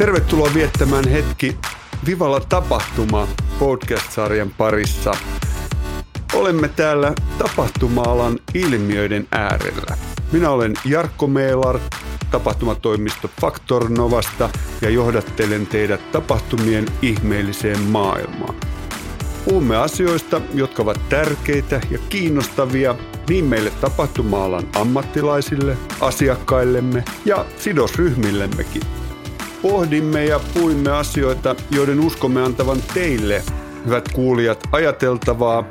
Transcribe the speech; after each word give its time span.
Tervetuloa 0.00 0.50
viettämään 0.54 1.08
hetki 1.08 1.56
Vivalla 2.06 2.40
tapahtuma 2.40 3.28
podcast-sarjan 3.58 4.50
parissa. 4.58 5.12
Olemme 6.34 6.68
täällä 6.68 7.12
tapahtuma-alan 7.38 8.38
ilmiöiden 8.54 9.28
äärellä. 9.32 9.96
Minä 10.32 10.50
olen 10.50 10.74
Jarkko 10.84 11.26
Meelar, 11.26 11.78
tapahtumatoimisto 12.30 13.30
Faktor 13.40 13.90
Novasta 13.90 14.50
ja 14.80 14.90
johdattelen 14.90 15.66
teidät 15.66 16.12
tapahtumien 16.12 16.86
ihmeelliseen 17.02 17.80
maailmaan. 17.80 18.54
Puhumme 19.44 19.76
asioista, 19.76 20.40
jotka 20.54 20.82
ovat 20.82 21.08
tärkeitä 21.08 21.80
ja 21.90 21.98
kiinnostavia 22.08 22.94
niin 23.28 23.44
meille 23.44 23.70
tapahtuma-alan 23.80 24.68
ammattilaisille, 24.76 25.76
asiakkaillemme 26.00 27.04
ja 27.24 27.44
sidosryhmillemmekin. 27.58 28.82
Pohdimme 29.62 30.24
ja 30.24 30.40
puimme 30.54 30.90
asioita, 30.90 31.56
joiden 31.70 32.00
uskomme 32.00 32.42
antavan 32.42 32.78
teille, 32.94 33.42
hyvät 33.86 34.12
kuulijat, 34.12 34.68
ajateltavaa 34.72 35.64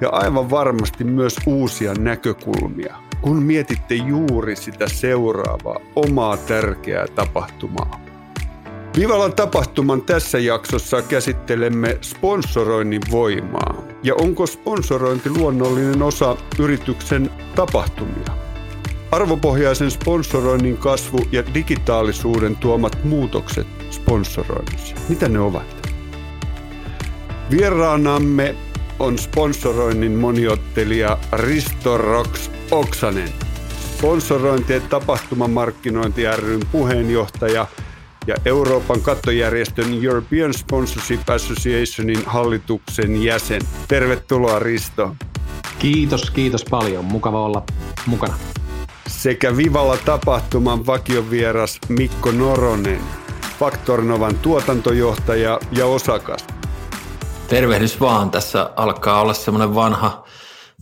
ja 0.00 0.08
aivan 0.08 0.50
varmasti 0.50 1.04
myös 1.04 1.36
uusia 1.46 1.94
näkökulmia, 1.94 2.96
kun 3.20 3.42
mietitte 3.42 3.94
juuri 3.94 4.56
sitä 4.56 4.88
seuraavaa 4.88 5.76
omaa 5.96 6.36
tärkeää 6.36 7.06
tapahtumaa. 7.14 8.00
Vivalan 8.96 9.32
tapahtuman 9.32 10.02
tässä 10.02 10.38
jaksossa 10.38 11.02
käsittelemme 11.02 11.98
sponsoroinnin 12.00 13.02
voimaa 13.10 13.82
ja 14.02 14.14
onko 14.14 14.46
sponsorointi 14.46 15.30
luonnollinen 15.30 16.02
osa 16.02 16.36
yrityksen 16.58 17.30
tapahtumia. 17.54 18.51
Arvopohjaisen 19.12 19.90
sponsoroinnin 19.90 20.76
kasvu 20.76 21.18
ja 21.32 21.54
digitaalisuuden 21.54 22.56
tuomat 22.56 23.04
muutokset 23.04 23.66
sponsoroinnissa. 23.90 24.96
Mitä 25.08 25.28
ne 25.28 25.40
ovat? 25.40 25.88
Vieraanamme 27.50 28.54
on 28.98 29.18
sponsoroinnin 29.18 30.12
moniottelija 30.12 31.18
Risto 31.32 31.98
Rox 31.98 32.50
Oksanen. 32.70 33.28
Sponsorointi- 33.98 34.72
ja 34.72 34.80
tapahtumamarkkinointi 34.80 36.22
ryn 36.36 36.62
puheenjohtaja 36.72 37.66
ja 38.26 38.36
Euroopan 38.44 39.00
kattojärjestön 39.00 40.04
European 40.04 40.54
Sponsorship 40.54 41.30
Associationin 41.30 42.22
hallituksen 42.26 43.22
jäsen. 43.22 43.62
Tervetuloa 43.88 44.58
Risto. 44.58 45.16
Kiitos, 45.78 46.30
kiitos 46.30 46.64
paljon. 46.70 47.04
Mukava 47.04 47.44
olla 47.44 47.62
mukana 48.06 48.34
sekä 49.06 49.56
Vivalla 49.56 49.96
tapahtuman 50.04 50.86
vakiovieras 50.86 51.78
Mikko 51.88 52.32
Noronen, 52.32 53.00
Faktornovan 53.58 54.38
tuotantojohtaja 54.38 55.60
ja 55.72 55.86
osakas. 55.86 56.46
Tervehdys 57.48 58.00
vaan. 58.00 58.30
Tässä 58.30 58.70
alkaa 58.76 59.20
olla 59.20 59.34
semmoinen 59.34 59.74
vanha 59.74 60.24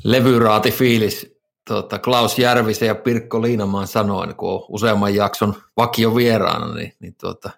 levyraati 0.05 0.71
fiilis 0.71 1.41
tuota, 1.69 1.99
Klaus 1.99 2.39
Järvisen 2.39 2.87
ja 2.87 2.95
Pirkko 2.95 3.43
Liinamaan 3.43 3.87
sanoin, 3.87 4.37
kun 4.37 4.51
on 4.51 4.65
useamman 4.69 5.15
jakson 5.15 5.55
vakiovieraana, 5.77 6.75
niin, 6.75 6.93
niin 7.01 7.15
tuota, 7.21 7.51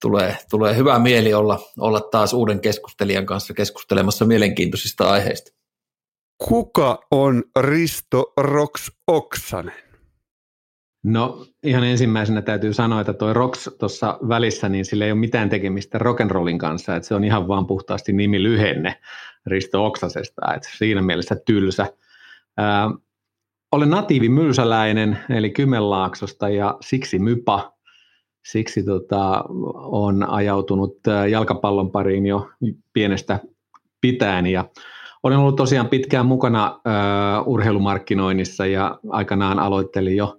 tulee, 0.00 0.38
tulee 0.50 0.76
hyvä 0.76 0.98
mieli 0.98 1.34
olla, 1.34 1.58
olla 1.78 2.00
taas 2.00 2.32
uuden 2.32 2.60
keskustelijan 2.60 3.26
kanssa 3.26 3.54
keskustelemassa 3.54 4.24
mielenkiintoisista 4.24 5.10
aiheista. 5.10 5.55
Kuka 6.38 6.98
on 7.10 7.44
Risto 7.60 8.32
Rox 8.36 8.90
Oksanen? 9.06 9.86
No 11.04 11.46
ihan 11.62 11.84
ensimmäisenä 11.84 12.42
täytyy 12.42 12.72
sanoa, 12.72 13.00
että 13.00 13.12
tuo 13.12 13.32
Rox 13.32 13.68
tuossa 13.78 14.18
välissä, 14.28 14.68
niin 14.68 14.84
sillä 14.84 15.04
ei 15.04 15.12
ole 15.12 15.20
mitään 15.20 15.48
tekemistä 15.48 15.98
rock'n'rollin 15.98 16.58
kanssa, 16.58 16.96
että 16.96 17.08
se 17.08 17.14
on 17.14 17.24
ihan 17.24 17.48
vaan 17.48 17.66
puhtaasti 17.66 18.12
nimi 18.12 18.42
lyhenne 18.42 19.00
Risto 19.46 19.86
Oksasesta, 19.86 20.54
että 20.54 20.68
siinä 20.78 21.02
mielessä 21.02 21.36
tylsä. 21.46 21.86
Ää, 22.56 22.90
olen 23.72 23.90
natiivi 23.90 24.28
mylsäläinen, 24.28 25.18
eli 25.30 25.50
Kymenlaaksosta 25.50 26.48
ja 26.48 26.76
siksi 26.80 27.18
mypa. 27.18 27.76
Siksi 28.46 28.82
tota, 28.82 29.44
on 29.74 30.30
ajautunut 30.30 30.98
jalkapallon 31.30 31.90
pariin 31.90 32.26
jo 32.26 32.50
pienestä 32.92 33.40
pitäen 34.00 34.46
ja 34.46 34.64
olen 35.26 35.38
ollut 35.38 35.56
tosiaan 35.56 35.88
pitkään 35.88 36.26
mukana 36.26 36.70
uh, 36.70 37.52
urheilumarkkinoinnissa 37.52 38.66
ja 38.66 38.98
aikanaan 39.10 39.58
aloittelin 39.58 40.16
jo 40.16 40.38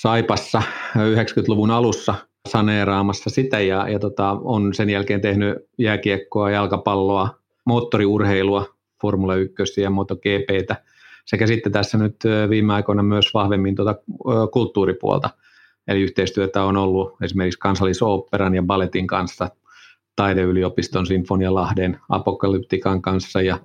Saipassa 0.00 0.62
90-luvun 0.96 1.70
alussa 1.70 2.14
saneeraamassa 2.48 3.30
sitä 3.30 3.60
ja, 3.60 3.88
ja 3.88 3.98
tota, 3.98 4.36
on 4.44 4.74
sen 4.74 4.90
jälkeen 4.90 5.20
tehnyt 5.20 5.58
jääkiekkoa, 5.78 6.50
jalkapalloa, 6.50 7.28
moottoriurheilua, 7.64 8.66
Formula 9.00 9.34
1 9.34 9.80
ja 9.80 9.90
MotoGPtä 9.90 10.76
sekä 11.24 11.46
sitten 11.46 11.72
tässä 11.72 11.98
nyt 11.98 12.16
viime 12.50 12.74
aikoina 12.74 13.02
myös 13.02 13.34
vahvemmin 13.34 13.74
tuota 13.74 13.94
kulttuuripuolta. 14.52 15.30
Eli 15.88 16.00
yhteistyötä 16.00 16.64
on 16.64 16.76
ollut 16.76 17.16
esimerkiksi 17.22 17.58
kansallisoopperan 17.58 18.54
ja 18.54 18.62
balletin 18.62 19.06
kanssa, 19.06 19.48
taideyliopiston 20.16 21.06
Sinfonia 21.06 21.54
Lahden, 21.54 22.00
Apokalyptikan 22.08 23.02
kanssa 23.02 23.42
ja, 23.42 23.58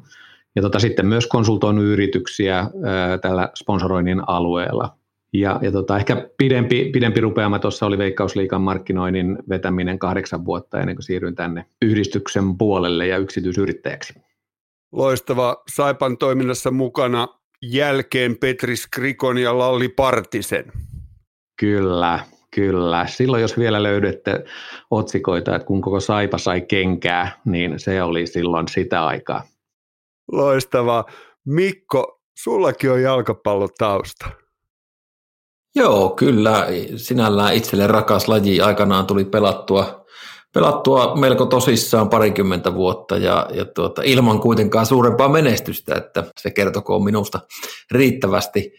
ja 0.55 0.61
tota, 0.61 0.79
sitten 0.79 1.05
myös 1.05 1.27
konsultoinut 1.27 1.85
yrityksiä 1.85 2.57
ää, 2.57 3.17
tällä 3.17 3.49
sponsoroinnin 3.55 4.21
alueella. 4.27 4.97
Ja, 5.33 5.59
ja 5.61 5.71
tota, 5.71 5.97
ehkä 5.97 6.29
pidempi, 6.37 6.89
pidempi 6.93 7.21
rupeama 7.21 7.59
tuossa 7.59 7.85
oli 7.85 7.97
Veikkausliikan 7.97 8.61
markkinoinnin 8.61 9.37
vetäminen 9.49 9.99
kahdeksan 9.99 10.45
vuotta 10.45 10.79
ennen 10.79 10.95
kuin 10.95 11.03
siirryin 11.03 11.35
tänne 11.35 11.65
yhdistyksen 11.81 12.57
puolelle 12.57 13.07
ja 13.07 13.17
yksityisyrittäjäksi. 13.17 14.13
Loistava 14.91 15.63
Saipan 15.75 16.17
toiminnassa 16.17 16.71
mukana 16.71 17.27
jälkeen 17.61 18.37
Petri 18.37 18.75
Skrikon 18.75 19.37
ja 19.37 19.57
Lalli 19.57 19.89
Partisen. 19.89 20.65
Kyllä, 21.59 22.19
kyllä. 22.55 23.05
Silloin 23.07 23.41
jos 23.41 23.57
vielä 23.57 23.83
löydätte 23.83 24.43
otsikoita, 24.91 25.55
että 25.55 25.65
kun 25.65 25.81
koko 25.81 25.99
Saipa 25.99 26.37
sai 26.37 26.61
kenkää, 26.61 27.31
niin 27.45 27.79
se 27.79 28.03
oli 28.03 28.27
silloin 28.27 28.67
sitä 28.67 29.05
aikaa. 29.05 29.43
Loistavaa. 30.31 31.05
Mikko, 31.45 32.21
sullakin 32.37 32.91
on 32.91 33.01
jalkapallotausta. 33.01 34.25
Joo, 35.75 36.09
kyllä. 36.09 36.67
Sinällään 36.95 37.53
itselle 37.53 37.87
rakas 37.87 38.27
laji 38.27 38.61
aikanaan 38.61 39.05
tuli 39.05 39.25
pelattua, 39.25 40.05
pelattua 40.53 41.15
melko 41.15 41.45
tosissaan 41.45 42.09
parikymmentä 42.09 42.73
vuotta 42.73 43.17
ja, 43.17 43.49
ja 43.53 43.65
tuota, 43.65 44.01
ilman 44.05 44.39
kuitenkaan 44.39 44.85
suurempaa 44.85 45.29
menestystä, 45.29 45.95
että 45.95 46.23
se 46.41 46.51
kertokoon 46.51 47.03
minusta 47.03 47.39
riittävästi. 47.91 48.73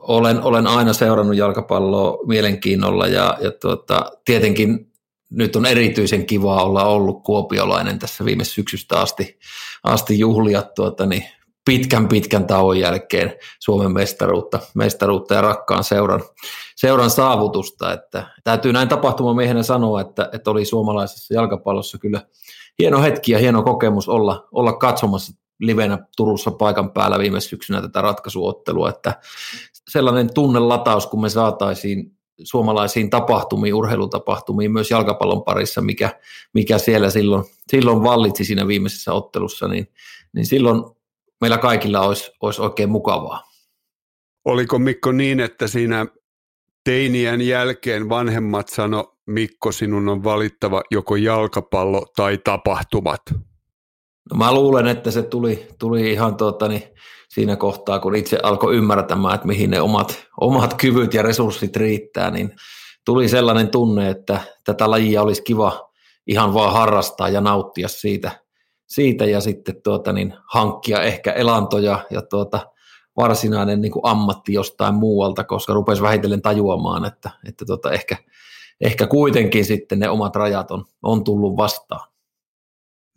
Olen, 0.00 0.42
olen 0.42 0.66
aina 0.66 0.92
seurannut 0.92 1.36
jalkapalloa 1.36 2.18
mielenkiinnolla 2.26 3.06
ja, 3.06 3.38
ja 3.40 3.50
tuota, 3.60 4.12
tietenkin 4.24 4.89
nyt 5.30 5.56
on 5.56 5.66
erityisen 5.66 6.26
kiva 6.26 6.62
olla 6.62 6.84
ollut 6.84 7.22
kuopiolainen 7.22 7.98
tässä 7.98 8.24
viime 8.24 8.44
syksystä 8.44 9.00
asti, 9.00 9.38
asti 9.84 10.18
juhlia 10.18 10.62
tuota, 10.62 11.06
niin 11.06 11.24
pitkän 11.64 12.08
pitkän 12.08 12.46
tauon 12.46 12.78
jälkeen 12.78 13.34
Suomen 13.60 13.92
mestaruutta, 13.92 14.58
mestaruutta 14.74 15.34
ja 15.34 15.40
rakkaan 15.40 15.84
seuran, 15.84 16.22
seuran 16.76 17.10
saavutusta. 17.10 17.92
Että 17.92 18.26
täytyy 18.44 18.72
näin 18.72 18.88
tapahtumamiehenä 18.88 19.62
sanoa, 19.62 20.00
että, 20.00 20.28
että 20.32 20.50
oli 20.50 20.64
suomalaisessa 20.64 21.34
jalkapallossa 21.34 21.98
kyllä 21.98 22.22
hieno 22.78 23.02
hetki 23.02 23.32
ja 23.32 23.38
hieno 23.38 23.62
kokemus 23.62 24.08
olla, 24.08 24.48
olla 24.52 24.72
katsomassa 24.72 25.32
livenä 25.60 25.98
Turussa 26.16 26.50
paikan 26.50 26.90
päällä 26.90 27.18
viime 27.18 27.40
syksynä 27.40 27.82
tätä 27.82 28.02
ratkaisuottelua, 28.02 28.88
että 28.88 29.14
sellainen 29.88 30.34
tunnelataus, 30.34 31.06
kun 31.06 31.20
me 31.20 31.28
saataisiin 31.28 32.19
suomalaisiin 32.44 33.10
tapahtumiin, 33.10 33.74
urheilutapahtumiin 33.74 34.72
myös 34.72 34.90
jalkapallon 34.90 35.44
parissa, 35.44 35.80
mikä, 35.80 36.20
mikä 36.54 36.78
siellä 36.78 37.10
silloin, 37.10 37.44
silloin 37.68 38.02
vallitsi 38.02 38.44
siinä 38.44 38.66
viimeisessä 38.66 39.12
ottelussa, 39.12 39.68
niin, 39.68 39.88
niin 40.32 40.46
silloin 40.46 40.84
meillä 41.40 41.58
kaikilla 41.58 42.00
olisi, 42.00 42.30
olisi 42.40 42.62
oikein 42.62 42.90
mukavaa. 42.90 43.42
Oliko 44.44 44.78
Mikko 44.78 45.12
niin, 45.12 45.40
että 45.40 45.66
siinä 45.66 46.06
teinien 46.84 47.40
jälkeen 47.40 48.08
vanhemmat 48.08 48.68
sano 48.68 49.16
Mikko, 49.26 49.72
sinun 49.72 50.08
on 50.08 50.24
valittava 50.24 50.82
joko 50.90 51.16
jalkapallo 51.16 52.06
tai 52.16 52.38
tapahtumat? 52.38 53.22
No 54.30 54.36
mä 54.36 54.54
luulen, 54.54 54.86
että 54.86 55.10
se 55.10 55.22
tuli, 55.22 55.68
tuli 55.78 56.12
ihan 56.12 56.36
tuota, 56.36 56.68
niin 56.68 56.82
siinä 57.30 57.56
kohtaa, 57.56 57.98
kun 57.98 58.16
itse 58.16 58.38
alkoi 58.42 58.76
ymmärtämään, 58.76 59.34
että 59.34 59.46
mihin 59.46 59.70
ne 59.70 59.80
omat, 59.80 60.26
omat 60.40 60.74
kyvyt 60.74 61.14
ja 61.14 61.22
resurssit 61.22 61.76
riittää, 61.76 62.30
niin 62.30 62.56
tuli 63.04 63.28
sellainen 63.28 63.68
tunne, 63.68 64.10
että 64.10 64.40
tätä 64.64 64.90
lajia 64.90 65.22
olisi 65.22 65.42
kiva 65.42 65.90
ihan 66.26 66.54
vaan 66.54 66.72
harrastaa 66.72 67.28
ja 67.28 67.40
nauttia 67.40 67.88
siitä, 67.88 68.30
siitä 68.86 69.24
ja 69.24 69.40
sitten 69.40 69.82
tuota, 69.82 70.12
niin 70.12 70.34
hankkia 70.52 71.02
ehkä 71.02 71.32
elantoja 71.32 71.98
ja 72.10 72.22
tuota, 72.22 72.60
varsinainen 73.16 73.80
niin 73.80 73.92
kuin 73.92 74.02
ammatti 74.04 74.52
jostain 74.52 74.94
muualta, 74.94 75.44
koska 75.44 75.72
rupesi 75.72 76.02
vähitellen 76.02 76.42
tajuamaan, 76.42 77.04
että, 77.04 77.30
että 77.48 77.64
tuota, 77.64 77.90
ehkä, 77.90 78.16
ehkä 78.80 79.06
kuitenkin 79.06 79.64
sitten 79.64 79.98
ne 79.98 80.08
omat 80.08 80.36
rajat 80.36 80.70
on, 80.70 80.84
on 81.02 81.24
tullut 81.24 81.56
vastaan. 81.56 82.10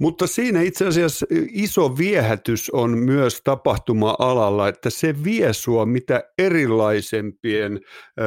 Mutta 0.04 0.28
siinä 0.28 0.62
itse 0.62 0.88
asiassa 0.88 1.26
iso 1.52 1.98
viehätys 1.98 2.70
on 2.70 2.98
myös 2.98 3.42
tapahtuma-alalla, 3.44 4.68
että 4.68 4.90
se 4.90 5.24
vie 5.24 5.54
sua 5.54 5.86
mitä 5.86 6.24
erilaisempien, 6.38 7.80
ö, 8.20 8.24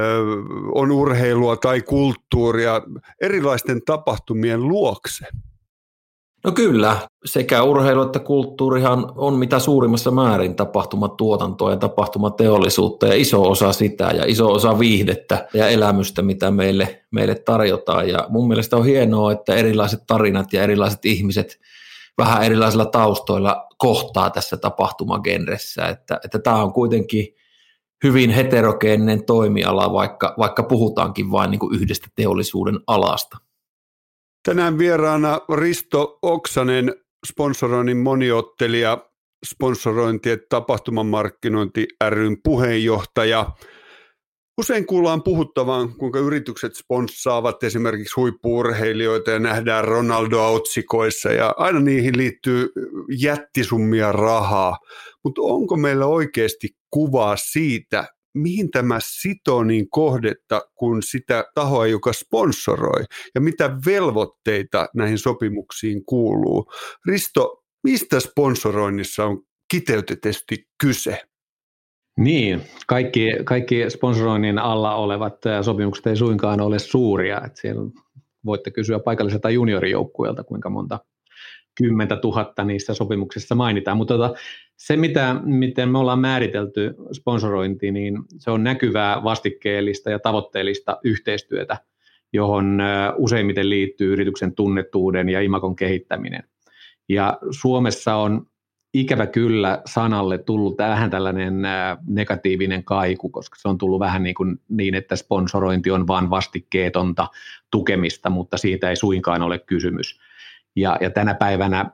on 0.74 0.90
urheilua 0.90 1.56
tai 1.56 1.82
kulttuuria, 1.82 2.82
erilaisten 3.20 3.80
tapahtumien 3.86 4.68
luokse. 4.68 5.26
No 6.44 6.52
kyllä, 6.52 6.96
sekä 7.24 7.62
urheilu 7.62 8.02
että 8.02 8.18
kulttuurihan 8.18 9.12
on 9.16 9.34
mitä 9.34 9.58
suurimmassa 9.58 10.10
määrin 10.10 10.54
tapahtumatuotantoa 10.54 11.70
ja 11.70 11.76
tapahtumateollisuutta 11.76 13.06
ja 13.06 13.14
iso 13.14 13.42
osa 13.50 13.72
sitä 13.72 14.04
ja 14.04 14.24
iso 14.26 14.52
osa 14.52 14.78
viihdettä 14.78 15.48
ja 15.54 15.68
elämystä, 15.68 16.22
mitä 16.22 16.50
meille, 16.50 17.04
meille 17.10 17.34
tarjotaan. 17.34 18.08
Ja 18.08 18.26
mun 18.28 18.48
mielestä 18.48 18.76
on 18.76 18.84
hienoa, 18.84 19.32
että 19.32 19.54
erilaiset 19.54 20.00
tarinat 20.06 20.52
ja 20.52 20.62
erilaiset 20.62 21.04
ihmiset 21.04 21.60
vähän 22.18 22.42
erilaisilla 22.42 22.86
taustoilla 22.86 23.66
kohtaa 23.78 24.30
tässä 24.30 24.56
tapahtumagenressä, 24.56 25.86
että, 25.86 26.20
että 26.24 26.38
tämä 26.38 26.62
on 26.62 26.72
kuitenkin 26.72 27.34
hyvin 28.04 28.30
heterogeeninen 28.30 29.24
toimiala, 29.24 29.92
vaikka, 29.92 30.34
vaikka 30.38 30.62
puhutaankin 30.62 31.30
vain 31.30 31.50
niin 31.50 31.58
kuin 31.58 31.74
yhdestä 31.74 32.06
teollisuuden 32.14 32.80
alasta. 32.86 33.38
Tänään 34.46 34.78
vieraana 34.78 35.40
Risto 35.56 36.18
Oksanen, 36.22 36.94
sponsoroinnin 37.26 37.96
moniottelija, 37.96 38.98
sponsorointi- 39.46 40.28
ja 40.28 40.36
tapahtumamarkkinointi 40.48 41.86
ryn 42.08 42.36
puheenjohtaja. 42.44 43.50
Usein 44.58 44.86
kuullaan 44.86 45.22
puhuttavan, 45.22 45.96
kuinka 45.96 46.18
yritykset 46.18 46.74
sponssaavat 46.74 47.64
esimerkiksi 47.64 48.20
huippuurheilijoita 48.20 49.30
ja 49.30 49.38
nähdään 49.38 49.84
Ronaldo-otsikoissa 49.84 51.32
ja 51.32 51.54
aina 51.56 51.80
niihin 51.80 52.16
liittyy 52.16 52.68
jättisummia 53.18 54.12
rahaa. 54.12 54.78
Mutta 55.24 55.42
onko 55.42 55.76
meillä 55.76 56.06
oikeasti 56.06 56.68
kuvaa 56.90 57.36
siitä, 57.36 58.04
mihin 58.36 58.70
tämä 58.70 58.98
sitoo 59.02 59.64
niin 59.64 59.90
kohdetta 59.90 60.62
kuin 60.74 61.02
sitä 61.02 61.44
tahoa, 61.54 61.86
joka 61.86 62.12
sponsoroi 62.12 63.04
ja 63.34 63.40
mitä 63.40 63.76
velvoitteita 63.86 64.88
näihin 64.94 65.18
sopimuksiin 65.18 66.04
kuuluu. 66.04 66.72
Risto, 67.06 67.62
mistä 67.84 68.20
sponsoroinnissa 68.20 69.24
on 69.24 69.42
kiteytetysti 69.70 70.68
kyse? 70.80 71.20
Niin, 72.18 72.62
kaikki, 72.86 73.30
kaikki 73.44 73.90
sponsoroinnin 73.90 74.58
alla 74.58 74.94
olevat 74.94 75.36
sopimukset 75.62 76.06
ei 76.06 76.16
suinkaan 76.16 76.60
ole 76.60 76.78
suuria. 76.78 77.40
Että 77.46 77.60
siellä 77.60 77.90
voitte 78.44 78.70
kysyä 78.70 78.98
paikalliselta 78.98 79.50
juniorijoukkueelta, 79.50 80.44
kuinka 80.44 80.70
monta 80.70 80.98
kymmentä 81.74 82.16
tuhatta 82.16 82.64
niissä 82.64 82.94
sopimuksissa 82.94 83.54
mainitaan. 83.54 83.96
Mutta 83.96 84.14
tota, 84.14 84.34
se, 84.76 84.96
mitä, 84.96 85.36
miten 85.44 85.88
me 85.88 85.98
ollaan 85.98 86.18
määritelty 86.18 86.94
sponsorointi, 87.12 87.92
niin 87.92 88.18
se 88.38 88.50
on 88.50 88.64
näkyvää, 88.64 89.24
vastikkeellista 89.24 90.10
ja 90.10 90.18
tavoitteellista 90.18 90.98
yhteistyötä, 91.04 91.76
johon 92.32 92.78
useimmiten 93.16 93.70
liittyy 93.70 94.12
yrityksen 94.12 94.54
tunnettuuden 94.54 95.28
ja 95.28 95.40
imakon 95.40 95.76
kehittäminen. 95.76 96.42
Ja 97.08 97.38
Suomessa 97.50 98.14
on 98.14 98.46
ikävä 98.94 99.26
kyllä 99.26 99.82
sanalle 99.86 100.38
tullut 100.38 100.78
vähän 100.78 101.10
tällainen 101.10 101.62
negatiivinen 102.06 102.84
kaiku, 102.84 103.28
koska 103.28 103.56
se 103.58 103.68
on 103.68 103.78
tullut 103.78 104.00
vähän 104.00 104.22
niin, 104.22 104.34
kuin 104.34 104.60
niin 104.68 104.94
että 104.94 105.16
sponsorointi 105.16 105.90
on 105.90 106.06
vain 106.06 106.30
vastikkeetonta 106.30 107.28
tukemista, 107.70 108.30
mutta 108.30 108.56
siitä 108.56 108.90
ei 108.90 108.96
suinkaan 108.96 109.42
ole 109.42 109.58
kysymys. 109.58 110.20
Ja, 110.76 110.98
ja 111.00 111.10
tänä 111.10 111.34
päivänä 111.34 111.90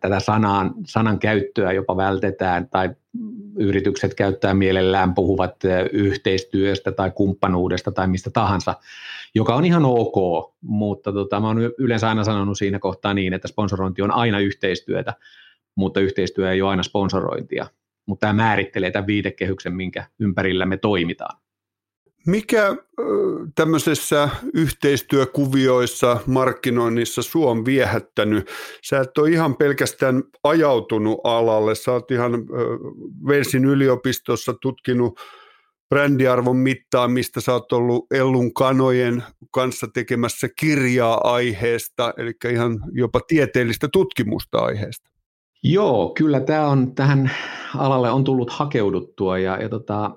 tätä 0.00 0.20
sanan, 0.20 0.74
sanan 0.86 1.18
käyttöä 1.18 1.72
jopa 1.72 1.96
vältetään 1.96 2.68
tai 2.68 2.90
yritykset 3.58 4.14
käyttää 4.14 4.54
mielellään, 4.54 5.14
puhuvat 5.14 5.56
yhteistyöstä 5.92 6.92
tai 6.92 7.10
kumppanuudesta 7.10 7.92
tai 7.92 8.08
mistä 8.08 8.30
tahansa, 8.30 8.74
joka 9.34 9.54
on 9.54 9.64
ihan 9.64 9.84
ok, 9.84 10.14
mutta 10.60 11.12
tota, 11.12 11.40
mä 11.40 11.46
oon 11.46 11.58
yleensä 11.78 12.08
aina 12.08 12.24
sanonut 12.24 12.58
siinä 12.58 12.78
kohtaa 12.78 13.14
niin, 13.14 13.32
että 13.32 13.48
sponsorointi 13.48 14.02
on 14.02 14.10
aina 14.10 14.40
yhteistyötä, 14.40 15.14
mutta 15.74 16.00
yhteistyö 16.00 16.52
ei 16.52 16.62
ole 16.62 16.70
aina 16.70 16.82
sponsorointia. 16.82 17.66
Mutta 18.06 18.26
tämä 18.26 18.32
määrittelee 18.32 18.90
tämän 18.90 19.06
viitekehyksen, 19.06 19.74
minkä 19.74 20.04
ympärillä 20.18 20.66
me 20.66 20.76
toimitaan. 20.76 21.38
Mikä 22.28 22.76
tämmöisessä 23.54 24.28
yhteistyökuvioissa, 24.54 26.20
markkinoinnissa 26.26 27.22
sua 27.22 27.50
on 27.50 27.64
viehättänyt? 27.64 28.50
Sä 28.84 29.00
et 29.00 29.18
ole 29.18 29.30
ihan 29.30 29.56
pelkästään 29.56 30.22
ajautunut 30.44 31.20
alalle, 31.24 31.74
sä 31.74 31.92
oot 31.92 32.10
ihan 32.10 32.32
Velsin 33.28 33.64
yliopistossa 33.64 34.54
tutkinut 34.62 35.20
brändiarvon 35.88 36.56
mittaamista, 36.56 37.40
sä 37.40 37.52
oot 37.52 37.72
ollut 37.72 38.06
Ellun 38.10 38.54
kanojen 38.54 39.22
kanssa 39.50 39.86
tekemässä 39.94 40.48
kirjaa 40.58 41.20
aiheesta, 41.24 42.14
eli 42.16 42.32
ihan 42.52 42.80
jopa 42.92 43.20
tieteellistä 43.28 43.88
tutkimusta 43.92 44.58
aiheesta. 44.58 45.10
Joo, 45.62 46.12
kyllä 46.18 46.40
tämä 46.40 46.66
on, 46.66 46.94
tähän 46.94 47.30
alalle 47.76 48.10
on 48.10 48.24
tullut 48.24 48.50
hakeuduttua 48.50 49.38
ja, 49.38 49.62
ja 49.62 49.68
tota, 49.68 50.10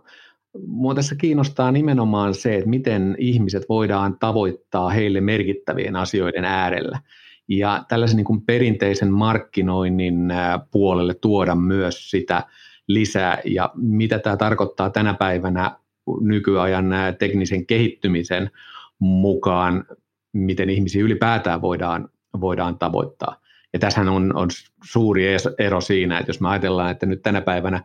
Mua 0.67 0.95
tässä 0.95 1.15
kiinnostaa 1.15 1.71
nimenomaan 1.71 2.33
se, 2.33 2.55
että 2.55 2.69
miten 2.69 3.15
ihmiset 3.19 3.63
voidaan 3.69 4.19
tavoittaa 4.19 4.89
heille 4.89 5.21
merkittävien 5.21 5.95
asioiden 5.95 6.45
äärellä. 6.45 6.99
Ja 7.47 7.83
tällaisen 7.87 8.17
niin 8.17 8.25
kuin 8.25 8.41
perinteisen 8.41 9.13
markkinoinnin 9.13 10.33
puolelle 10.71 11.13
tuoda 11.13 11.55
myös 11.55 12.09
sitä 12.09 12.45
lisää. 12.87 13.41
Ja 13.45 13.69
mitä 13.75 14.19
tämä 14.19 14.37
tarkoittaa 14.37 14.89
tänä 14.89 15.13
päivänä 15.13 15.75
nykyajan 16.21 16.85
teknisen 17.19 17.65
kehittymisen 17.65 18.51
mukaan, 18.99 19.85
miten 20.33 20.69
ihmisiä 20.69 21.03
ylipäätään 21.03 21.61
voidaan, 21.61 22.09
voidaan 22.41 22.77
tavoittaa. 22.79 23.41
Ja 23.73 23.79
tässähän 23.79 24.09
on, 24.09 24.35
on 24.35 24.49
suuri 24.83 25.25
ero 25.59 25.81
siinä, 25.81 26.19
että 26.19 26.29
jos 26.29 26.41
me 26.41 26.49
ajatellaan, 26.49 26.91
että 26.91 27.05
nyt 27.05 27.21
tänä 27.21 27.41
päivänä 27.41 27.83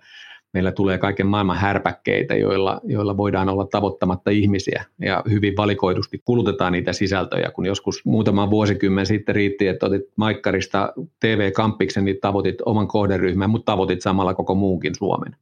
meillä 0.56 0.73
tulee 0.73 0.99
kaiken 0.99 1.26
maailman 1.26 1.56
härpäkkeitä, 1.56 2.37
joilla, 2.37 2.81
joilla 2.85 3.17
voidaan 3.17 3.49
olla 3.49 3.67
tavoittamatta 3.67 4.31
ihmisiä 4.31 4.85
ja 5.00 5.23
hyvin 5.31 5.56
valikoidusti 5.56 6.23
kulutetaan 6.25 6.72
niitä 6.72 6.93
sisältöjä, 6.93 7.51
kun 7.51 7.67
joskus 7.67 8.05
muutama 8.05 8.51
vuosikymmen 8.51 9.06
sitten 9.06 9.34
riitti, 9.34 9.69
että 9.69 9.86
otit 9.86 10.03
Maikkarista 10.17 10.93
TV-kampiksen, 11.20 12.05
niin 12.05 12.17
tavoitit 12.20 12.56
oman 12.65 12.89
kohderyhmän, 12.89 13.51
mutta 13.51 13.72
tavoitit 13.72 14.03
samalla 14.03 14.34
koko 14.34 14.55
muunkin 14.55 14.94
Suomen. 14.94 15.36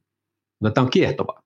Mutta 0.61 0.73
tämä 0.73 0.85
on 0.85 0.91
kiehtovaa. 0.91 1.41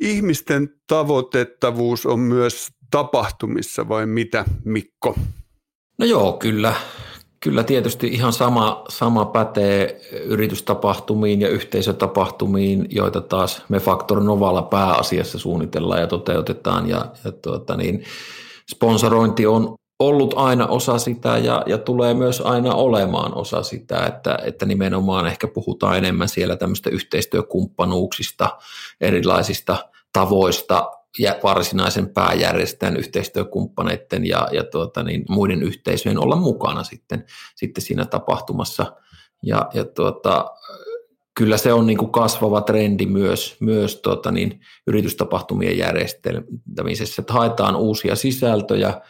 Ihmisten 0.00 0.68
tavoitettavuus 0.86 2.06
on 2.06 2.20
myös 2.20 2.68
tapahtumissa 2.90 3.88
vai 3.88 4.06
mitä, 4.06 4.44
Mikko? 4.64 5.16
No 5.98 6.06
joo, 6.06 6.32
kyllä. 6.32 6.74
Kyllä 7.44 7.64
tietysti 7.64 8.06
ihan 8.06 8.32
sama, 8.32 8.84
sama 8.88 9.24
pätee 9.24 10.00
yritystapahtumiin 10.24 11.40
ja 11.40 11.48
yhteisötapahtumiin, 11.48 12.86
joita 12.90 13.20
taas 13.20 13.62
me 13.68 13.78
Factor 13.78 14.22
Novalla 14.22 14.62
pääasiassa 14.62 15.38
suunnitellaan 15.38 16.00
ja 16.00 16.06
toteutetaan. 16.06 16.88
Ja, 16.88 17.06
ja 17.24 17.32
tuota 17.32 17.76
niin, 17.76 18.04
sponsorointi 18.70 19.46
on 19.46 19.74
ollut 19.98 20.34
aina 20.36 20.66
osa 20.66 20.98
sitä 20.98 21.38
ja, 21.38 21.62
ja 21.66 21.78
tulee 21.78 22.14
myös 22.14 22.40
aina 22.40 22.74
olemaan 22.74 23.34
osa 23.34 23.62
sitä, 23.62 24.06
että, 24.06 24.38
että 24.44 24.66
nimenomaan 24.66 25.26
ehkä 25.26 25.48
puhutaan 25.48 25.98
enemmän 25.98 26.28
siellä 26.28 26.56
tämmöistä 26.56 26.90
yhteistyökumppanuuksista, 26.90 28.50
erilaisista 29.00 29.76
tavoista 30.12 30.90
varsinaisen 31.42 32.08
pääjärjestäjän 32.08 32.96
yhteistyökumppaneiden 32.96 34.26
ja, 34.26 34.48
ja 34.52 34.64
tuota, 34.64 35.02
niin, 35.02 35.24
muiden 35.28 35.62
yhteisöjen 35.62 36.18
olla 36.18 36.36
mukana 36.36 36.84
sitten, 36.84 37.24
sitten 37.54 37.84
siinä 37.84 38.04
tapahtumassa. 38.04 38.96
Ja, 39.42 39.70
ja 39.74 39.84
tuota, 39.84 40.50
kyllä 41.34 41.56
se 41.56 41.72
on 41.72 41.86
niin 41.86 41.98
kuin 41.98 42.12
kasvava 42.12 42.60
trendi 42.60 43.06
myös, 43.06 43.56
myös 43.60 44.00
tuota, 44.00 44.30
niin, 44.30 44.60
yritystapahtumien 44.86 45.78
järjestämisessä, 45.78 47.22
että 47.22 47.32
haetaan 47.32 47.76
uusia 47.76 48.16
sisältöjä, 48.16 49.00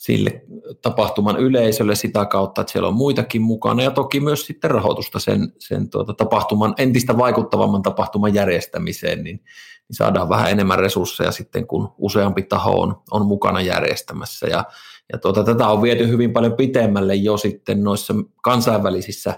sille 0.00 0.44
tapahtuman 0.82 1.36
yleisölle 1.36 1.94
sitä 1.94 2.24
kautta, 2.24 2.60
että 2.60 2.72
siellä 2.72 2.88
on 2.88 2.94
muitakin 2.94 3.42
mukana 3.42 3.82
ja 3.82 3.90
toki 3.90 4.20
myös 4.20 4.46
sitten 4.46 4.70
rahoitusta 4.70 5.18
sen, 5.18 5.52
sen 5.58 5.90
tuota, 5.90 6.14
tapahtuman, 6.14 6.74
entistä 6.78 7.18
vaikuttavamman 7.18 7.82
tapahtuman 7.82 8.34
järjestämiseen, 8.34 9.24
niin, 9.24 9.36
niin 9.88 9.96
saadaan 9.96 10.28
vähän 10.28 10.50
enemmän 10.50 10.78
resursseja 10.78 11.32
sitten, 11.32 11.66
kun 11.66 11.92
useampi 11.98 12.42
taho 12.42 12.80
on, 12.80 13.02
on 13.10 13.26
mukana 13.26 13.60
järjestämässä. 13.60 14.46
Ja, 14.46 14.64
ja 15.12 15.18
tuota, 15.18 15.44
tätä 15.44 15.68
on 15.68 15.82
viety 15.82 16.08
hyvin 16.08 16.32
paljon 16.32 16.52
pitemmälle 16.52 17.14
jo 17.14 17.36
sitten 17.36 17.84
noissa 17.84 18.14
kansainvälisissä 18.42 19.34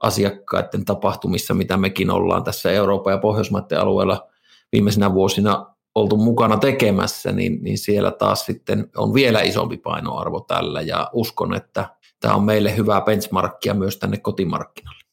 asiakkaiden 0.00 0.84
tapahtumissa, 0.84 1.54
mitä 1.54 1.76
mekin 1.76 2.10
ollaan 2.10 2.44
tässä 2.44 2.70
Euroopan 2.70 3.12
ja 3.12 3.18
Pohjoismaiden 3.18 3.80
alueella 3.80 4.28
viimeisinä 4.72 5.14
vuosina 5.14 5.73
oltu 5.94 6.16
mukana 6.16 6.56
tekemässä, 6.56 7.32
niin, 7.32 7.62
niin 7.62 7.78
siellä 7.78 8.10
taas 8.10 8.46
sitten 8.46 8.88
on 8.96 9.14
vielä 9.14 9.42
isompi 9.42 9.76
painoarvo 9.76 10.40
tällä 10.40 10.80
ja 10.80 11.10
uskon, 11.12 11.54
että 11.54 11.96
tämä 12.20 12.34
on 12.34 12.44
meille 12.44 12.76
hyvää 12.76 13.00
benchmarkkia 13.00 13.74
myös 13.74 13.98
tänne 13.98 14.16
kotimarkkinalle. 14.16 15.04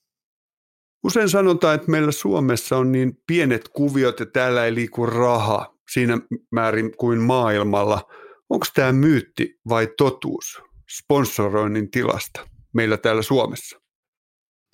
Usein 1.03 1.29
sanotaan, 1.29 1.75
että 1.75 1.91
meillä 1.91 2.11
Suomessa 2.11 2.77
on 2.77 2.91
niin 2.91 3.17
pienet 3.27 3.67
kuviot 3.67 4.19
ja 4.19 4.25
täällä 4.25 4.65
ei 4.65 4.75
liiku 4.75 5.05
raha 5.05 5.75
siinä 5.91 6.17
määrin 6.51 6.97
kuin 6.97 7.19
maailmalla. 7.19 8.01
Onko 8.49 8.65
tämä 8.75 8.91
myytti 8.91 9.59
vai 9.69 9.87
totuus 9.97 10.61
sponsoroinnin 10.97 11.91
tilasta 11.91 12.47
meillä 12.73 12.97
täällä 12.97 13.21
Suomessa? 13.21 13.79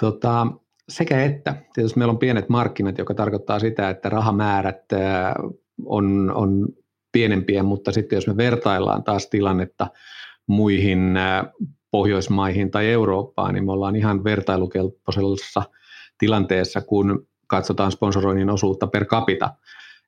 Tota, 0.02 0.48
sekä 0.90 1.24
että. 1.24 1.56
Tietysti 1.74 2.00
meillä 2.00 2.12
on 2.12 2.20
pienet 2.20 2.50
markkinat, 2.50 2.98
joka 2.98 3.14
tarkoittaa 3.14 3.60
sitä, 3.60 3.90
että 3.90 4.10
rahamäärät 4.10 4.84
on, 5.86 6.32
on 6.36 6.68
pienempiä, 7.12 7.64
mutta 7.64 7.92
sitten 7.92 8.18
jos 8.18 8.28
me 8.28 8.38
vertaillaan 8.38 9.04
taas 9.04 9.28
tilannetta 9.30 9.88
muihin 10.48 11.14
Pohjoismaihin 11.92 12.72
tai 12.72 12.88
Eurooppaan, 12.92 13.54
niin 13.54 13.66
me 13.66 13.72
ollaan 13.72 13.96
ihan 13.96 14.24
vertailukelpoisessa 14.24 15.64
tilanteessa, 16.18 16.82
kun 16.82 17.28
katsotaan 17.48 17.92
sponsoroinnin 17.92 18.50
osuutta 18.50 18.88
per 18.88 19.06
capita. 19.06 19.54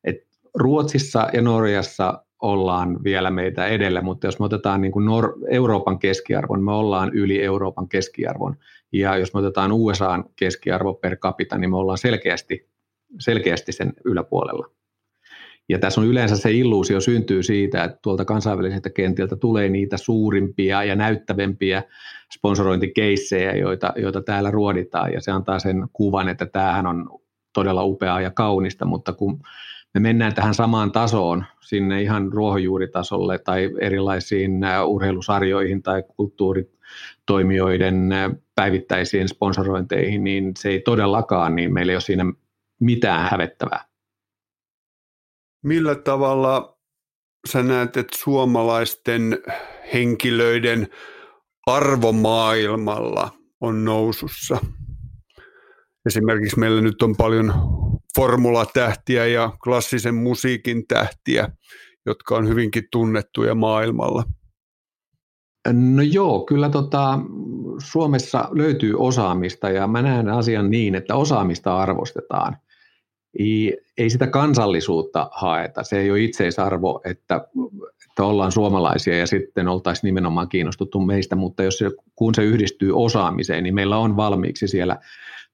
Et 0.03 0.27
Ruotsissa 0.53 1.27
ja 1.33 1.41
Norjassa 1.41 2.23
ollaan 2.41 3.03
vielä 3.03 3.31
meitä 3.31 3.67
edellä, 3.67 4.01
mutta 4.01 4.27
jos 4.27 4.39
me 4.39 4.45
otetaan 4.45 4.81
niin 4.81 4.91
kuin 4.91 5.05
Nor- 5.05 5.47
Euroopan 5.49 5.99
keskiarvon, 5.99 6.63
me 6.63 6.71
ollaan 6.71 7.13
yli 7.13 7.43
Euroopan 7.43 7.89
keskiarvon. 7.89 8.55
Ja 8.91 9.17
jos 9.17 9.33
me 9.33 9.39
otetaan 9.39 9.71
USAn 9.71 10.23
keskiarvo 10.35 10.93
per 10.93 11.17
capita, 11.17 11.57
niin 11.57 11.69
me 11.69 11.77
ollaan 11.77 11.97
selkeästi, 11.97 12.69
selkeästi 13.19 13.71
sen 13.71 13.93
yläpuolella. 14.05 14.78
Ja 15.69 15.79
tässä 15.79 16.01
on 16.01 16.07
yleensä 16.07 16.38
se 16.38 16.51
illuusio 16.51 17.01
syntyy 17.01 17.43
siitä, 17.43 17.83
että 17.83 17.99
tuolta 18.01 18.25
kansainväliseltä 18.25 18.89
kentiltä 18.89 19.35
tulee 19.35 19.69
niitä 19.69 19.97
suurimpia 19.97 20.83
ja 20.83 20.95
näyttävämpiä 20.95 21.83
sponsorointikeissejä, 22.33 23.55
joita, 23.55 23.93
joita 23.95 24.21
täällä 24.21 24.51
ruoditaan, 24.51 25.13
ja 25.13 25.21
se 25.21 25.31
antaa 25.31 25.59
sen 25.59 25.88
kuvan, 25.93 26.29
että 26.29 26.45
tämähän 26.45 26.88
on 26.88 27.19
todella 27.53 27.83
upeaa 27.83 28.21
ja 28.21 28.31
kaunista, 28.31 28.85
mutta 28.85 29.13
kun 29.13 29.39
me 29.93 29.99
mennään 29.99 30.33
tähän 30.33 30.53
samaan 30.53 30.91
tasoon, 30.91 31.45
sinne 31.61 32.01
ihan 32.01 32.33
ruohonjuuritasolle 32.33 33.39
tai 33.39 33.69
erilaisiin 33.81 34.61
urheilusarjoihin 34.85 35.83
tai 35.83 36.03
kulttuuritoimijoiden 36.17 38.09
päivittäisiin 38.55 39.27
sponsorointeihin, 39.27 40.23
niin 40.23 40.51
se 40.59 40.69
ei 40.69 40.79
todellakaan, 40.79 41.55
niin 41.55 41.73
meillä 41.73 41.91
ei 41.91 41.95
ole 41.95 42.01
siinä 42.01 42.25
mitään 42.79 43.29
hävettävää. 43.31 43.88
Millä 45.63 45.95
tavalla 45.95 46.77
sä 47.51 47.63
näet, 47.63 47.97
että 47.97 48.17
suomalaisten 48.17 49.37
henkilöiden 49.93 50.87
arvomaailmalla 51.67 53.31
on 53.61 53.85
nousussa? 53.85 54.57
Esimerkiksi 56.05 56.59
meillä 56.59 56.81
nyt 56.81 57.01
on 57.01 57.15
paljon 57.15 57.53
formulatähtiä 58.15 59.27
ja 59.27 59.53
klassisen 59.63 60.15
musiikin 60.15 60.87
tähtiä, 60.87 61.49
jotka 62.05 62.35
on 62.35 62.47
hyvinkin 62.47 62.83
tunnettuja 62.91 63.55
maailmalla. 63.55 64.23
No 65.73 66.01
joo, 66.01 66.45
kyllä 66.45 66.69
tota, 66.69 67.19
Suomessa 67.83 68.49
löytyy 68.51 68.93
osaamista 68.97 69.69
ja 69.69 69.87
mä 69.87 70.01
näen 70.01 70.29
asian 70.29 70.69
niin, 70.69 70.95
että 70.95 71.15
osaamista 71.15 71.77
arvostetaan– 71.77 72.57
ei, 73.98 74.09
sitä 74.09 74.27
kansallisuutta 74.27 75.29
haeta. 75.31 75.83
Se 75.83 76.00
ei 76.00 76.12
ole 76.12 76.21
itseisarvo, 76.21 77.01
että, 77.05 77.48
että 78.09 78.24
ollaan 78.24 78.51
suomalaisia 78.51 79.17
ja 79.17 79.27
sitten 79.27 79.67
oltaisiin 79.67 80.07
nimenomaan 80.07 80.50
kiinnostuttu 80.50 81.00
meistä, 81.00 81.36
mutta 81.36 81.63
jos 81.63 81.77
se, 81.77 81.91
kun 82.15 82.36
se 82.36 82.43
yhdistyy 82.43 82.91
osaamiseen, 82.95 83.63
niin 83.63 83.75
meillä 83.75 83.98
on 83.98 84.17
valmiiksi 84.17 84.67
siellä 84.67 84.98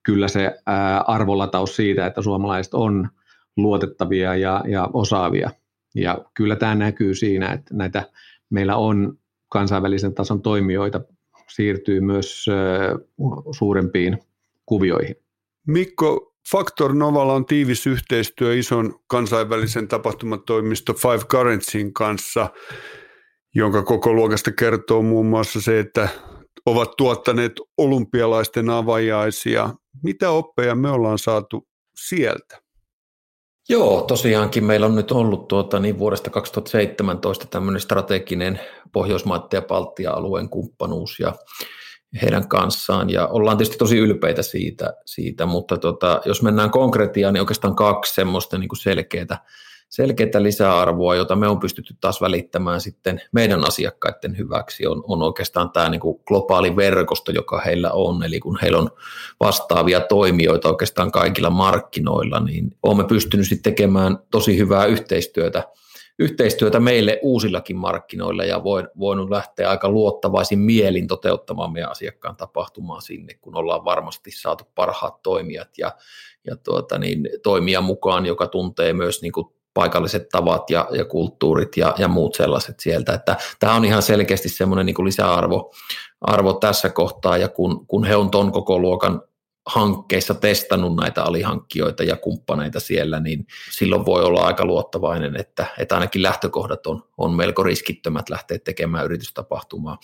kyllä 0.03 0.27
se 0.27 0.55
ää, 0.65 1.01
arvolataus 1.01 1.75
siitä, 1.75 2.05
että 2.05 2.21
suomalaiset 2.21 2.73
on 2.73 3.09
luotettavia 3.57 4.35
ja, 4.35 4.63
ja 4.67 4.89
osaavia. 4.93 5.49
Ja 5.95 6.25
kyllä 6.33 6.55
tämä 6.55 6.75
näkyy 6.75 7.15
siinä, 7.15 7.53
että 7.53 7.73
näitä 7.73 8.03
meillä 8.49 8.75
on 8.75 9.17
kansainvälisen 9.49 10.13
tason 10.13 10.41
toimijoita 10.41 11.01
siirtyy 11.49 12.01
myös 12.01 12.45
ää, 12.49 12.95
suurempiin 13.51 14.17
kuvioihin. 14.65 15.15
Mikko, 15.67 16.34
Factor 16.51 16.93
Novalla 16.93 17.33
on 17.33 17.45
tiivis 17.45 17.87
yhteistyö 17.87 18.55
ison 18.55 18.99
kansainvälisen 19.07 19.87
tapahtumatoimisto 19.87 20.93
Five 20.93 21.25
Currencyin 21.25 21.93
kanssa, 21.93 22.49
jonka 23.55 23.83
koko 23.83 24.13
luokasta 24.13 24.51
kertoo 24.51 25.01
muun 25.01 25.25
muassa 25.25 25.61
se, 25.61 25.79
että 25.79 26.09
ovat 26.65 26.91
tuottaneet 26.97 27.51
olympialaisten 27.77 28.69
avajaisia. 28.69 29.69
Mitä 30.03 30.29
oppeja 30.29 30.75
me 30.75 30.91
ollaan 30.91 31.19
saatu 31.19 31.67
sieltä? 31.95 32.61
Joo, 33.69 34.01
tosiaankin 34.01 34.63
meillä 34.63 34.85
on 34.85 34.95
nyt 34.95 35.11
ollut 35.11 35.47
tuota, 35.47 35.79
niin 35.79 35.99
vuodesta 35.99 36.29
2017 36.29 37.45
tämmöinen 37.47 37.81
strateginen 37.81 38.59
Pohjoismaiden 38.91 39.47
ja 39.51 39.61
Baltia-alueen 39.61 40.49
kumppanuus 40.49 41.19
ja 41.19 41.33
heidän 42.21 42.47
kanssaan. 42.47 43.09
Ja 43.09 43.27
ollaan 43.27 43.57
tietysti 43.57 43.77
tosi 43.77 43.97
ylpeitä 43.97 44.41
siitä, 44.41 44.93
siitä 45.05 45.45
mutta 45.45 45.77
tota, 45.77 46.21
jos 46.25 46.41
mennään 46.41 46.71
konkretiaan, 46.71 47.33
niin 47.33 47.41
oikeastaan 47.41 47.75
kaksi 47.75 48.13
semmoista 48.13 48.57
niin 48.57 48.69
selkeää, 48.81 49.45
selkeää 49.89 50.43
lisäarvoa, 50.43 51.15
jota 51.15 51.35
me 51.35 51.47
on 51.47 51.59
pystytty 51.59 51.95
taas 52.01 52.21
välittämään 52.21 52.81
sitten 52.81 53.21
meidän 53.31 53.67
asiakkaiden 53.67 54.37
hyväksi, 54.37 54.87
on, 54.87 55.03
on 55.07 55.21
oikeastaan 55.21 55.71
tämä 55.71 55.89
niin 55.89 56.01
kuin 56.01 56.19
globaali 56.27 56.75
verkosto, 56.75 57.31
joka 57.31 57.61
heillä 57.61 57.91
on, 57.91 58.23
eli 58.23 58.39
kun 58.39 58.57
heillä 58.61 58.77
on 58.77 58.89
vastaavia 59.39 60.01
toimijoita 60.01 60.69
oikeastaan 60.69 61.11
kaikilla 61.11 61.49
markkinoilla, 61.49 62.39
niin 62.39 62.77
olemme 62.83 63.03
pystyneet 63.03 63.47
sitten 63.47 63.73
tekemään 63.73 64.17
tosi 64.31 64.57
hyvää 64.57 64.85
yhteistyötä 64.85 65.63
yhteistyötä 66.19 66.79
meille 66.79 67.19
uusillakin 67.21 67.77
markkinoilla 67.77 68.43
ja 68.43 68.63
voin, 68.63 68.87
voinut 68.99 69.29
lähteä 69.29 69.69
aika 69.69 69.89
luottavaisin 69.89 70.59
mielin 70.59 71.07
toteuttamaan 71.07 71.73
meidän 71.73 71.91
asiakkaan 71.91 72.35
tapahtumaa 72.35 73.01
sinne, 73.01 73.33
kun 73.41 73.57
ollaan 73.57 73.85
varmasti 73.85 74.31
saatu 74.31 74.63
parhaat 74.75 75.21
toimijat 75.21 75.69
ja, 75.77 75.91
ja 76.47 76.55
tuota 76.55 76.97
niin, 76.97 77.29
toimija 77.43 77.81
mukaan, 77.81 78.25
joka 78.25 78.47
tuntee 78.47 78.93
myös 78.93 79.21
niin 79.21 79.31
kuin 79.31 79.47
paikalliset 79.73 80.29
tavat 80.29 80.69
ja, 80.69 80.87
ja 80.91 81.05
kulttuurit 81.05 81.77
ja, 81.77 81.93
ja 81.97 82.07
muut 82.07 82.35
sellaiset 82.35 82.79
sieltä. 82.79 83.13
Että 83.13 83.35
tämä 83.59 83.75
on 83.75 83.85
ihan 83.85 84.01
selkeästi 84.01 84.49
semmoinen 84.49 84.85
niin 84.85 85.05
lisäarvo 85.05 85.73
arvo 86.21 86.53
tässä 86.53 86.89
kohtaa, 86.89 87.37
ja 87.37 87.49
kun, 87.49 87.87
kun 87.87 88.03
he 88.03 88.15
on 88.15 88.31
ton 88.31 88.51
koko 88.51 88.79
luokan 88.79 89.21
hankkeissa 89.65 90.33
testannut 90.33 90.95
näitä 90.95 91.23
alihankkijoita 91.23 92.03
ja 92.03 92.15
kumppaneita 92.15 92.79
siellä, 92.79 93.19
niin 93.19 93.47
silloin 93.71 94.05
voi 94.05 94.23
olla 94.23 94.41
aika 94.41 94.65
luottavainen, 94.65 95.35
että, 95.35 95.65
että 95.77 95.95
ainakin 95.95 96.21
lähtökohdat 96.21 96.87
on, 96.87 97.03
on 97.17 97.33
melko 97.33 97.63
riskittömät 97.63 98.29
lähteä 98.29 98.59
tekemään 98.59 99.05
yritystapahtumaa. 99.05 99.97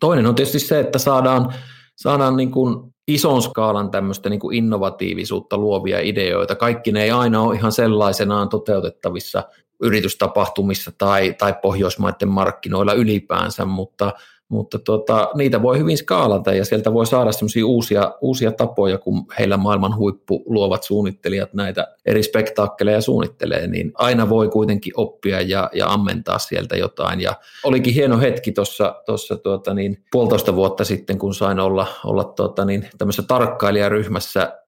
Toinen 0.00 0.26
on 0.26 0.34
tietysti 0.34 0.58
se, 0.58 0.80
että 0.80 0.98
saadaan, 0.98 1.54
saadaan 1.96 2.36
niin 2.36 2.50
kuin 2.50 2.94
ison 3.08 3.42
skaalan 3.42 3.90
tämmöistä 3.90 4.28
niin 4.28 4.40
kuin 4.40 4.56
innovatiivisuutta 4.56 5.58
luovia 5.58 6.00
ideoita. 6.00 6.54
Kaikki 6.54 6.92
ne 6.92 7.02
ei 7.02 7.10
aina 7.10 7.40
ole 7.40 7.56
ihan 7.56 7.72
sellaisenaan 7.72 8.48
toteutettavissa 8.48 9.44
yritystapahtumissa 9.82 10.92
tai, 10.98 11.34
tai 11.38 11.54
Pohjoismaiden 11.62 12.28
markkinoilla 12.28 12.92
ylipäänsä, 12.92 13.64
mutta 13.64 14.12
mutta 14.52 14.78
tota, 14.78 15.28
niitä 15.34 15.62
voi 15.62 15.78
hyvin 15.78 15.98
skaalata 15.98 16.54
ja 16.54 16.64
sieltä 16.64 16.92
voi 16.92 17.06
saada 17.06 17.32
semmoisia 17.32 17.66
uusia, 17.66 18.12
uusia 18.20 18.52
tapoja, 18.52 18.98
kun 18.98 19.24
heillä 19.38 19.56
maailman 19.56 19.96
huippu 19.96 20.42
luovat 20.46 20.82
suunnittelijat 20.82 21.54
näitä 21.54 21.86
eri 22.06 22.22
spektaakkeleja 22.22 23.00
suunnittelee, 23.00 23.66
niin 23.66 23.92
aina 23.94 24.28
voi 24.28 24.48
kuitenkin 24.48 24.92
oppia 24.96 25.40
ja, 25.40 25.70
ja 25.74 25.92
ammentaa 25.92 26.38
sieltä 26.38 26.76
jotain. 26.76 27.20
Ja 27.20 27.34
olikin 27.64 27.94
hieno 27.94 28.20
hetki 28.20 28.52
tuossa 28.52 29.36
tuota 29.42 29.74
niin, 29.74 30.04
puolitoista 30.12 30.54
vuotta 30.54 30.84
sitten, 30.84 31.18
kun 31.18 31.34
sain 31.34 31.60
olla, 31.60 31.86
olla 32.04 32.24
tuota 32.24 32.64
niin, 32.64 32.88
tämmöisessä 32.98 33.22
tarkkailijaryhmässä 33.28 34.61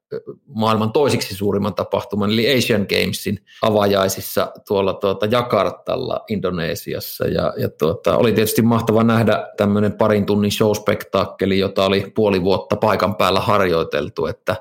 maailman 0.47 0.93
toisiksi 0.93 1.35
suurimman 1.35 1.75
tapahtuman, 1.75 2.31
eli 2.31 2.59
Asian 2.59 2.87
Gamesin 2.89 3.39
avajaisissa 3.63 4.53
tuolla 4.69 4.95
tuota 4.95 5.27
Jakartalla 5.27 6.25
Indonesiassa. 6.29 7.27
Ja, 7.27 7.55
ja 7.57 7.69
tuota, 7.69 8.17
oli 8.17 8.33
tietysti 8.33 8.63
mahtava 8.63 9.05
nähdä 9.05 9.47
tämmöinen 9.57 9.93
parin 9.93 10.27
tunnin 10.27 10.53
showspektaakkeli, 10.53 11.59
jota 11.59 11.85
oli 11.85 12.13
puoli 12.15 12.43
vuotta 12.43 12.77
paikan 12.77 13.15
päällä 13.15 13.41
harjoiteltu, 13.41 14.27
että 14.27 14.57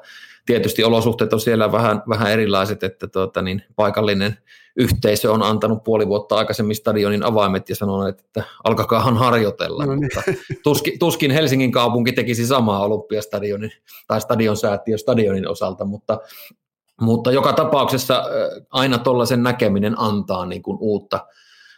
tietysti 0.45 0.83
olosuhteet 0.83 1.33
on 1.33 1.39
siellä 1.39 1.71
vähän, 1.71 2.03
vähän 2.09 2.31
erilaiset, 2.31 2.83
että 2.83 3.07
tuota, 3.07 3.41
niin 3.41 3.63
paikallinen 3.75 4.37
yhteisö 4.77 5.31
on 5.31 5.43
antanut 5.43 5.83
puoli 5.83 6.07
vuotta 6.07 6.35
aikaisemmin 6.35 6.75
stadionin 6.75 7.23
avaimet 7.23 7.69
ja 7.69 7.75
sanonut, 7.75 8.07
että 8.07 8.43
alkakaahan 8.63 9.17
harjoitella, 9.17 9.85
no 9.85 9.95
niin. 9.95 10.03
mutta 10.03 10.23
tuskin, 10.63 10.99
tuskin 10.99 11.31
Helsingin 11.31 11.71
kaupunki 11.71 12.11
tekisi 12.11 12.47
samaa 12.47 12.85
olympiastadionin 12.85 13.71
tai 14.07 14.21
stadion 14.21 14.57
säätiö 14.57 14.97
stadionin 14.97 15.47
osalta, 15.47 15.85
mutta 15.85 16.19
Mutta 17.01 17.31
joka 17.31 17.53
tapauksessa 17.53 18.23
aina 18.69 18.97
tuollaisen 18.97 19.43
näkeminen 19.43 19.99
antaa 19.99 20.45
niin 20.45 20.63
kuin 20.63 20.77
uutta, 20.81 21.27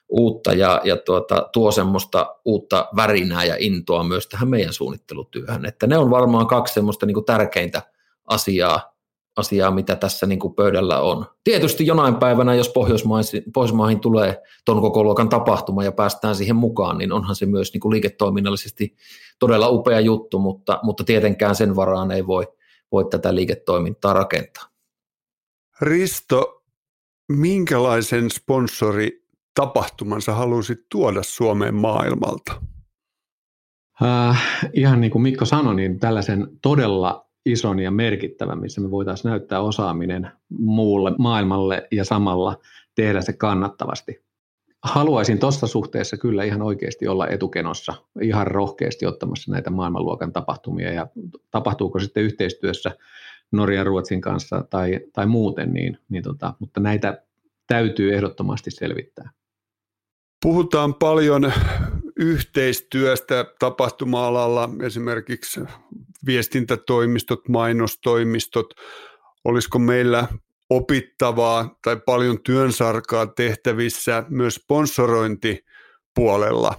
uutta 0.10 0.54
ja, 0.54 0.82
ja 0.84 0.98
tuota, 0.98 1.50
tuo 1.54 1.72
semmoista 1.72 2.36
uutta 2.46 2.88
värinää 2.96 3.44
ja 3.44 3.56
intoa 3.60 4.04
myös 4.04 4.28
tähän 4.28 4.50
meidän 4.50 4.74
suunnittelutyöhön. 4.74 5.66
Että 5.66 5.88
ne 5.88 5.98
on 5.98 6.10
varmaan 6.10 6.48
kaksi 6.48 6.74
semmoista 6.74 7.06
niin 7.06 7.14
kuin 7.14 7.26
tärkeintä 7.26 7.82
asiaa, 8.26 8.96
asiaa, 9.38 9.72
mitä 9.72 9.96
tässä 9.96 10.26
niin 10.26 10.40
kuin 10.40 10.56
pöydällä 10.56 11.02
on. 11.02 11.26
Tietysti 11.44 11.86
jonain 11.86 12.16
päivänä, 12.16 12.56
jos 12.56 12.70
Pohjoismaihin, 12.70 13.44
Pohjoismaihin 13.54 14.00
tulee 14.00 14.42
ton 14.66 14.82
koko 14.82 15.04
luokan 15.04 15.30
tapahtuma 15.30 15.84
ja 15.84 15.92
päästään 15.92 16.36
siihen 16.36 16.56
mukaan, 16.56 16.98
niin 16.98 17.12
onhan 17.12 17.36
se 17.36 17.46
myös 17.46 17.74
niin 17.74 17.82
kuin 17.82 17.92
liiketoiminnallisesti 17.92 18.96
todella 19.40 19.70
upea 19.70 20.00
juttu, 20.00 20.40
mutta, 20.40 20.80
mutta 20.84 21.04
tietenkään 21.04 21.56
sen 21.56 21.76
varaan 21.76 22.12
ei 22.12 22.28
voi, 22.28 22.48
voi 22.92 23.06
tätä 23.10 23.36
liiketoimintaa 23.36 24.14
rakentaa. 24.14 24.64
Risto, 25.82 26.64
minkälaisen 27.32 28.32
sponsori 28.32 29.26
tapahtumansa 29.56 30.34
halusit 30.34 30.80
tuoda 30.92 31.24
Suomeen 31.24 31.76
maailmalta? 31.76 32.62
Äh, 34.04 34.70
ihan 34.74 35.02
niin 35.02 35.12
kuin 35.12 35.22
Mikko 35.22 35.46
sanoi, 35.46 35.76
niin 35.76 36.00
tällaisen 36.00 36.48
todella 36.62 37.25
ison 37.46 37.80
ja 37.80 37.92
merkittävän, 37.92 38.60
missä 38.60 38.82
me 38.82 38.92
voitaisiin 38.92 39.30
näyttää 39.30 39.62
osaaminen 39.62 40.32
muulle 40.50 41.12
maailmalle 41.18 41.88
ja 41.92 42.06
samalla 42.06 42.58
tehdä 42.96 43.22
se 43.22 43.34
kannattavasti. 43.34 44.26
Haluaisin 44.84 45.40
tuossa 45.40 45.68
suhteessa 45.68 46.18
kyllä 46.18 46.44
ihan 46.44 46.62
oikeasti 46.62 47.08
olla 47.08 47.28
etukenossa, 47.28 47.94
ihan 48.22 48.48
rohkeasti 48.48 49.06
ottamassa 49.06 49.52
näitä 49.52 49.70
maailmanluokan 49.70 50.34
tapahtumia 50.34 50.94
ja 50.94 51.08
tapahtuuko 51.52 52.00
sitten 52.00 52.24
yhteistyössä 52.24 52.92
Norjan 53.52 53.86
Ruotsin 53.86 54.22
kanssa 54.22 54.66
tai, 54.70 55.00
tai 55.14 55.26
muuten, 55.26 55.74
niin, 55.74 55.98
niin 56.10 56.24
tota, 56.24 56.54
mutta 56.60 56.80
näitä 56.80 57.24
täytyy 57.68 58.14
ehdottomasti 58.14 58.72
selvittää. 58.72 59.30
Puhutaan 60.44 60.94
paljon 60.94 61.54
yhteistyöstä 62.16 63.46
tapahtuma-alalla, 63.60 64.70
esimerkiksi 64.82 65.62
viestintätoimistot, 66.26 67.50
mainostoimistot. 67.50 68.74
Olisiko 69.44 69.80
meillä 69.80 70.28
opittavaa 70.70 71.78
tai 71.84 71.98
paljon 72.06 72.44
työnsarkaa 72.44 73.28
tehtävissä 73.28 74.24
myös 74.30 74.56
sponsorointipuolella? 74.56 76.74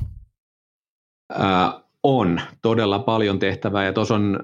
Äh, 1.40 1.74
on 2.02 2.40
todella 2.62 2.98
paljon 2.98 3.38
tehtävää 3.38 3.84
ja 3.84 3.92
tuossa 3.92 4.14
on, 4.14 4.40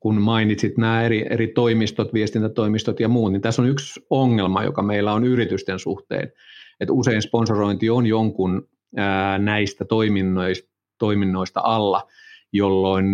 kun 0.00 0.20
mainitsit 0.20 0.78
nämä 0.78 1.02
eri, 1.02 1.26
eri 1.30 1.48
toimistot, 1.48 2.14
viestintätoimistot 2.14 3.00
ja 3.00 3.08
muut, 3.08 3.32
niin 3.32 3.42
tässä 3.42 3.62
on 3.62 3.68
yksi 3.68 4.00
ongelma, 4.10 4.64
joka 4.64 4.82
meillä 4.82 5.12
on 5.12 5.24
yritysten 5.24 5.78
suhteen, 5.78 6.32
että 6.80 6.92
usein 6.92 7.22
sponsorointi 7.22 7.90
on 7.90 8.06
jonkun 8.06 8.52
ää, 8.52 8.79
näistä 9.38 9.84
toiminnoista, 10.98 11.60
alla, 11.64 12.08
jolloin 12.52 13.06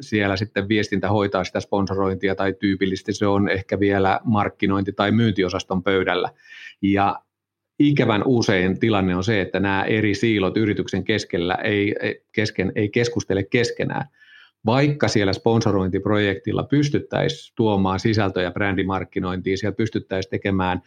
siellä 0.00 0.36
sitten 0.36 0.68
viestintä 0.68 1.08
hoitaa 1.08 1.44
sitä 1.44 1.60
sponsorointia 1.60 2.34
tai 2.34 2.52
tyypillisesti 2.52 3.12
se 3.12 3.26
on 3.26 3.48
ehkä 3.48 3.80
vielä 3.80 4.20
markkinointi- 4.24 4.92
tai 4.92 5.10
myyntiosaston 5.10 5.82
pöydällä. 5.82 6.30
Ja 6.82 7.20
ikävän 7.78 8.22
usein 8.26 8.80
tilanne 8.80 9.16
on 9.16 9.24
se, 9.24 9.40
että 9.40 9.60
nämä 9.60 9.84
eri 9.84 10.14
siilot 10.14 10.56
yrityksen 10.56 11.04
keskellä 11.04 11.54
ei, 11.54 11.94
kesken, 12.32 12.72
ei 12.74 12.88
keskustele 12.88 13.42
keskenään. 13.42 14.06
Vaikka 14.66 15.08
siellä 15.08 15.32
sponsorointiprojektilla 15.32 16.62
pystyttäisiin 16.62 17.52
tuomaan 17.56 18.00
sisältöjä 18.00 18.50
brändimarkkinointiin, 18.50 19.58
siellä 19.58 19.76
pystyttäisiin 19.76 20.30
tekemään 20.30 20.82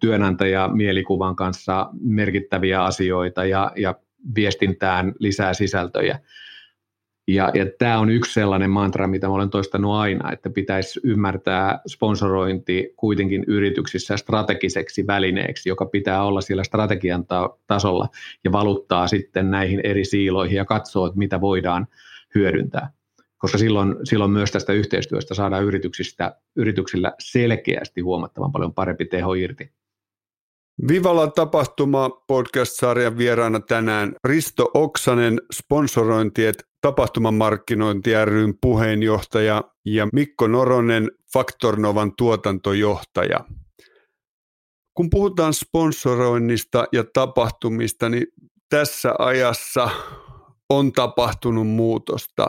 työnantaja 0.00 0.68
mielikuvan 0.68 1.36
kanssa 1.36 1.88
merkittäviä 2.00 2.84
asioita 2.84 3.44
ja, 3.44 3.72
ja 3.76 3.94
viestintään 4.34 5.12
lisää 5.18 5.54
sisältöjä, 5.54 6.18
ja, 7.28 7.50
ja 7.54 7.66
tämä 7.78 7.98
on 7.98 8.10
yksi 8.10 8.32
sellainen 8.32 8.70
mantra, 8.70 9.06
mitä 9.06 9.26
mä 9.26 9.34
olen 9.34 9.50
toistanut 9.50 9.94
aina, 9.94 10.32
että 10.32 10.50
pitäisi 10.50 11.00
ymmärtää 11.04 11.80
sponsorointi 11.86 12.92
kuitenkin 12.96 13.44
yrityksissä 13.46 14.16
strategiseksi 14.16 15.06
välineeksi, 15.06 15.68
joka 15.68 15.86
pitää 15.86 16.24
olla 16.24 16.40
siellä 16.40 16.64
strategian 16.64 17.26
ta- 17.26 17.56
tasolla 17.66 18.08
ja 18.44 18.52
valuttaa 18.52 19.08
sitten 19.08 19.50
näihin 19.50 19.80
eri 19.84 20.04
siiloihin 20.04 20.56
ja 20.56 20.64
katsoo, 20.64 21.06
että 21.06 21.18
mitä 21.18 21.40
voidaan 21.40 21.86
hyödyntää. 22.34 22.92
Koska 23.38 23.58
silloin, 23.58 23.96
silloin 24.04 24.30
myös 24.30 24.50
tästä 24.50 24.72
yhteistyöstä 24.72 25.34
saadaan 25.34 25.64
yrityksistä, 25.64 26.36
yrityksillä 26.56 27.12
selkeästi 27.18 28.00
huomattavan 28.00 28.52
paljon 28.52 28.74
parempi 28.74 29.04
teho 29.04 29.34
irti. 29.34 29.72
Vivala 30.88 31.26
tapahtuma 31.26 32.10
podcast-sarjan 32.10 33.18
vieraana 33.18 33.60
tänään 33.60 34.14
Risto 34.24 34.70
Oksanen, 34.74 35.40
sponsorointiet 35.52 36.64
tapahtumamarkkinointi 36.80 38.10
ryn 38.24 38.54
puheenjohtaja 38.60 39.64
ja 39.84 40.08
Mikko 40.12 40.46
Noronen, 40.46 41.10
Faktornovan 41.32 42.12
tuotantojohtaja. 42.16 43.44
Kun 44.94 45.10
puhutaan 45.10 45.54
sponsoroinnista 45.54 46.84
ja 46.92 47.04
tapahtumista, 47.14 48.08
niin 48.08 48.26
tässä 48.70 49.14
ajassa 49.18 49.90
on 50.78 50.92
tapahtunut 50.92 51.68
muutosta. 51.68 52.46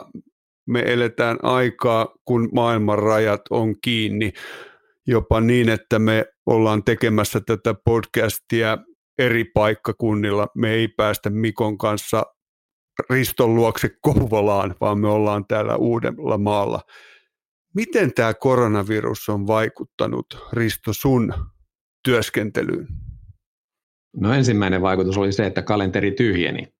Me 0.66 0.80
eletään 0.86 1.38
aikaa, 1.42 2.08
kun 2.24 2.48
maailman 2.54 2.98
rajat 2.98 3.40
on 3.50 3.74
kiinni 3.80 4.32
jopa 5.06 5.40
niin, 5.40 5.68
että 5.68 5.98
me 5.98 6.24
ollaan 6.46 6.84
tekemässä 6.84 7.40
tätä 7.40 7.74
podcastia 7.84 8.78
eri 9.18 9.44
paikkakunnilla. 9.44 10.48
Me 10.54 10.70
ei 10.70 10.88
päästä 10.88 11.30
Mikon 11.30 11.78
kanssa 11.78 12.24
Riston 13.10 13.54
luokse 13.54 13.90
Kouvolaan, 14.00 14.74
vaan 14.80 14.98
me 14.98 15.08
ollaan 15.08 15.46
täällä 15.46 15.76
Uudella 15.76 16.38
maalla. 16.38 16.80
Miten 17.74 18.14
tämä 18.14 18.34
koronavirus 18.34 19.28
on 19.28 19.46
vaikuttanut, 19.46 20.26
Risto, 20.52 20.92
sun 20.92 21.34
työskentelyyn? 22.04 22.86
No 24.16 24.32
ensimmäinen 24.32 24.82
vaikutus 24.82 25.18
oli 25.18 25.32
se, 25.32 25.46
että 25.46 25.62
kalenteri 25.62 26.12
tyhjeni. 26.12 26.73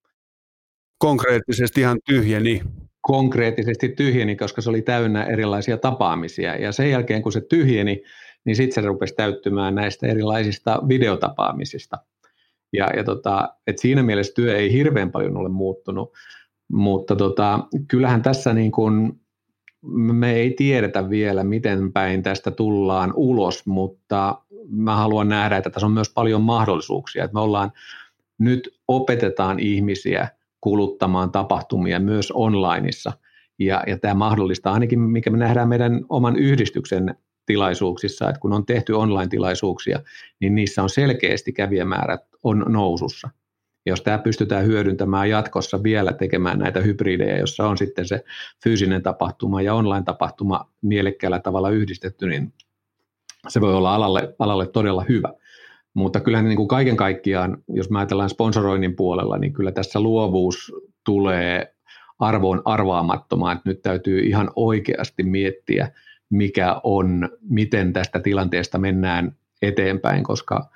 Konkreettisesti 0.97 1.81
ihan 1.81 1.97
tyhjeni? 2.05 2.61
Konkreettisesti 3.01 3.89
tyhjeni, 3.89 4.35
koska 4.35 4.61
se 4.61 4.69
oli 4.69 4.81
täynnä 4.81 5.23
erilaisia 5.23 5.77
tapaamisia. 5.77 6.55
Ja 6.55 6.71
sen 6.71 6.91
jälkeen, 6.91 7.21
kun 7.21 7.31
se 7.31 7.41
tyhjeni, 7.41 8.03
niin 8.45 8.55
sitten 8.55 8.83
se 8.83 8.87
rupesi 8.87 9.15
täyttymään 9.15 9.75
näistä 9.75 10.07
erilaisista 10.07 10.81
videotapaamisista. 10.87 11.97
Ja, 12.73 12.89
ja 12.97 13.03
tota, 13.03 13.49
et 13.67 13.77
siinä 13.77 14.03
mielessä 14.03 14.33
työ 14.33 14.57
ei 14.57 14.71
hirveän 14.71 15.11
paljon 15.11 15.37
ole 15.37 15.49
muuttunut, 15.49 16.13
mutta 16.71 17.15
tota, 17.15 17.59
kyllähän 17.87 18.21
tässä 18.21 18.53
niin 18.53 18.71
kun, 18.71 19.19
me 20.13 20.33
ei 20.33 20.53
tiedetä 20.57 21.09
vielä, 21.09 21.43
miten 21.43 21.93
päin 21.93 22.23
tästä 22.23 22.51
tullaan 22.51 23.13
ulos, 23.15 23.65
mutta 23.65 24.41
mä 24.69 24.95
haluan 24.95 25.29
nähdä, 25.29 25.57
että 25.57 25.69
tässä 25.69 25.85
on 25.85 25.91
myös 25.91 26.13
paljon 26.13 26.41
mahdollisuuksia. 26.41 27.23
Että 27.23 27.33
me 27.33 27.39
ollaan, 27.39 27.71
nyt 28.37 28.79
opetetaan 28.87 29.59
ihmisiä 29.59 30.27
kuluttamaan 30.65 31.31
tapahtumia 31.31 31.99
myös 31.99 32.31
onlineissa. 32.31 33.11
Ja, 33.59 33.83
ja 33.87 33.97
tämä 33.97 34.13
mahdollistaa 34.13 34.73
ainakin, 34.73 34.99
mikä 34.99 35.29
me 35.29 35.37
nähdään 35.37 35.69
meidän 35.69 36.05
oman 36.09 36.35
yhdistyksen 36.35 37.15
tilaisuuksissa, 37.45 38.29
että 38.29 38.39
kun 38.39 38.53
on 38.53 38.65
tehty 38.65 38.93
online-tilaisuuksia, 38.93 39.99
niin 40.39 40.55
niissä 40.55 40.83
on 40.83 40.89
selkeästi 40.89 41.53
kävijämäärät 41.53 42.21
on 42.43 42.65
nousussa. 42.67 43.29
Ja 43.85 43.91
jos 43.91 44.01
tämä 44.01 44.17
pystytään 44.17 44.65
hyödyntämään 44.65 45.29
jatkossa 45.29 45.83
vielä 45.83 46.13
tekemään 46.13 46.59
näitä 46.59 46.79
hybridejä, 46.79 47.37
jossa 47.37 47.67
on 47.67 47.77
sitten 47.77 48.07
se 48.07 48.23
fyysinen 48.63 49.03
tapahtuma 49.03 49.61
ja 49.61 49.73
online-tapahtuma 49.73 50.71
mielekkäällä 50.81 51.39
tavalla 51.39 51.69
yhdistetty, 51.69 52.27
niin 52.27 52.53
se 53.47 53.61
voi 53.61 53.73
olla 53.73 53.95
alalle, 53.95 54.35
alalle 54.39 54.67
todella 54.67 55.05
hyvä. 55.09 55.33
Mutta 55.95 56.19
kyllähän 56.19 56.45
niin 56.45 56.57
kuin 56.57 56.67
kaiken 56.67 56.97
kaikkiaan, 56.97 57.57
jos 57.67 57.89
mä 57.89 57.99
ajatellaan 57.99 58.29
sponsoroinnin 58.29 58.95
puolella, 58.95 59.37
niin 59.37 59.53
kyllä 59.53 59.71
tässä 59.71 59.99
luovuus 59.99 60.73
tulee 61.05 61.75
arvoon 62.19 62.61
arvaamattomaan, 62.65 63.61
nyt 63.65 63.81
täytyy 63.81 64.19
ihan 64.19 64.51
oikeasti 64.55 65.23
miettiä, 65.23 65.91
mikä 66.29 66.81
on, 66.83 67.29
miten 67.49 67.93
tästä 67.93 68.19
tilanteesta 68.19 68.77
mennään 68.77 69.35
eteenpäin, 69.61 70.23
koska 70.23 70.69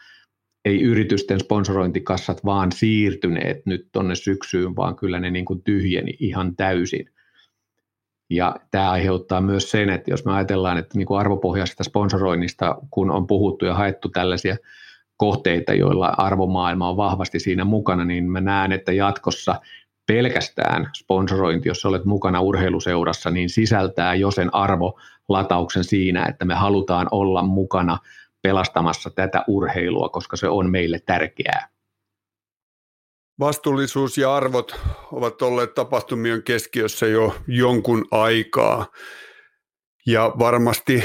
ei 0.66 0.82
yritysten 0.82 1.40
sponsorointikassat 1.40 2.46
vaan 2.46 2.72
siirtyneet 2.72 3.66
nyt 3.66 3.90
tuonne 3.92 4.16
syksyyn, 4.16 4.76
vaan 4.76 4.96
kyllä 4.96 5.20
ne 5.20 5.32
niin 5.32 5.46
kuin 5.46 5.64
tyhjeni 5.64 6.18
ihan 6.20 6.56
täysin. 6.56 7.10
Ja 8.30 8.56
tämä 8.72 8.92
aiheuttaa 8.92 9.42
myös 9.42 9.72
sen, 9.72 9.90
että 9.90 10.12
jos 10.12 10.26
me 10.26 10.34
ajatellaan, 10.34 10.78
että 10.78 10.98
niin 10.98 11.06
kuin 11.06 11.20
arvopohjaisesta 11.20 11.84
sponsoroinnista, 11.84 12.78
kun 12.92 13.12
on 13.12 13.28
puhuttu 13.28 13.66
ja 13.66 13.74
haettu 13.74 14.10
tällaisia 14.10 14.58
kohteita, 15.20 15.74
joilla 15.74 16.14
arvomaailma 16.18 16.90
on 16.90 16.98
vahvasti 16.98 17.40
siinä 17.40 17.66
mukana, 17.66 18.06
niin 18.06 18.32
mä 18.32 18.42
näen, 18.42 18.72
että 18.72 18.92
jatkossa 18.92 19.56
pelkästään 20.08 20.90
sponsorointi, 20.98 21.70
jos 21.70 21.86
olet 21.86 22.06
mukana 22.06 22.42
urheiluseurassa, 22.42 23.30
niin 23.32 23.50
sisältää 23.50 24.16
jo 24.16 24.32
sen 24.32 24.56
arvolatauksen 24.56 25.84
siinä, 25.84 26.26
että 26.26 26.46
me 26.46 26.56
halutaan 26.56 27.08
olla 27.12 27.44
mukana 27.44 27.98
pelastamassa 28.42 29.10
tätä 29.10 29.44
urheilua, 29.48 30.10
koska 30.10 30.38
se 30.38 30.48
on 30.48 30.72
meille 30.72 31.00
tärkeää. 31.06 31.70
Vastuullisuus 33.40 34.18
ja 34.18 34.36
arvot 34.36 34.76
ovat 35.12 35.42
olleet 35.42 35.74
tapahtumien 35.74 36.44
keskiössä 36.44 37.06
jo 37.06 37.36
jonkun 37.48 38.06
aikaa. 38.12 38.86
Ja 40.10 40.34
varmasti 40.40 41.04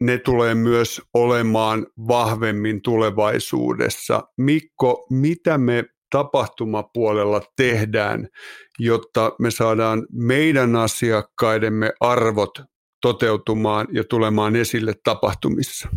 ne 0.00 0.18
tulee 0.18 0.54
myös 0.54 1.02
olemaan 1.14 1.86
vahvemmin 2.08 2.82
tulevaisuudessa. 2.82 4.22
Mikko, 4.36 5.06
mitä 5.10 5.58
me 5.58 5.84
tapahtumapuolella 6.10 7.40
tehdään, 7.56 8.28
jotta 8.78 9.32
me 9.38 9.50
saadaan 9.50 10.06
meidän 10.12 10.76
asiakkaidemme 10.76 11.92
arvot 12.00 12.50
toteutumaan 13.02 13.86
ja 13.92 14.04
tulemaan 14.04 14.56
esille 14.56 14.94
tapahtumissa? 15.04 15.88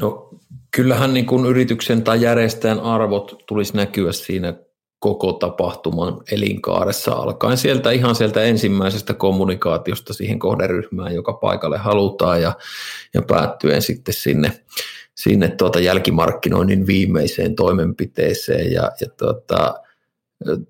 No 0.00 0.30
kyllähän 0.76 1.14
niin 1.14 1.26
kuin 1.26 1.46
yrityksen 1.46 2.02
tai 2.02 2.22
järjestäjän 2.22 2.80
arvot 2.80 3.34
tulisi 3.48 3.76
näkyä 3.76 4.12
siinä 4.12 4.54
koko 4.98 5.32
tapahtuman 5.32 6.20
elinkaaressa. 6.32 7.12
Alkaen 7.12 7.56
sieltä 7.56 7.90
ihan 7.90 8.14
sieltä 8.14 8.42
ensimmäisestä 8.42 9.14
kommunikaatiosta 9.14 10.12
siihen 10.12 10.38
kohderyhmään, 10.38 11.14
joka 11.14 11.32
paikalle 11.32 11.78
halutaan 11.78 12.42
ja, 12.42 12.52
ja 13.14 13.22
päättyen 13.22 13.82
sitten 13.82 14.14
sinne, 14.14 14.52
sinne 15.14 15.48
tuota 15.48 15.80
jälkimarkkinoinnin 15.80 16.86
viimeiseen 16.86 17.54
toimenpiteeseen. 17.54 18.72
Ja, 18.72 18.90
ja 19.00 19.06
tuota, 19.18 19.74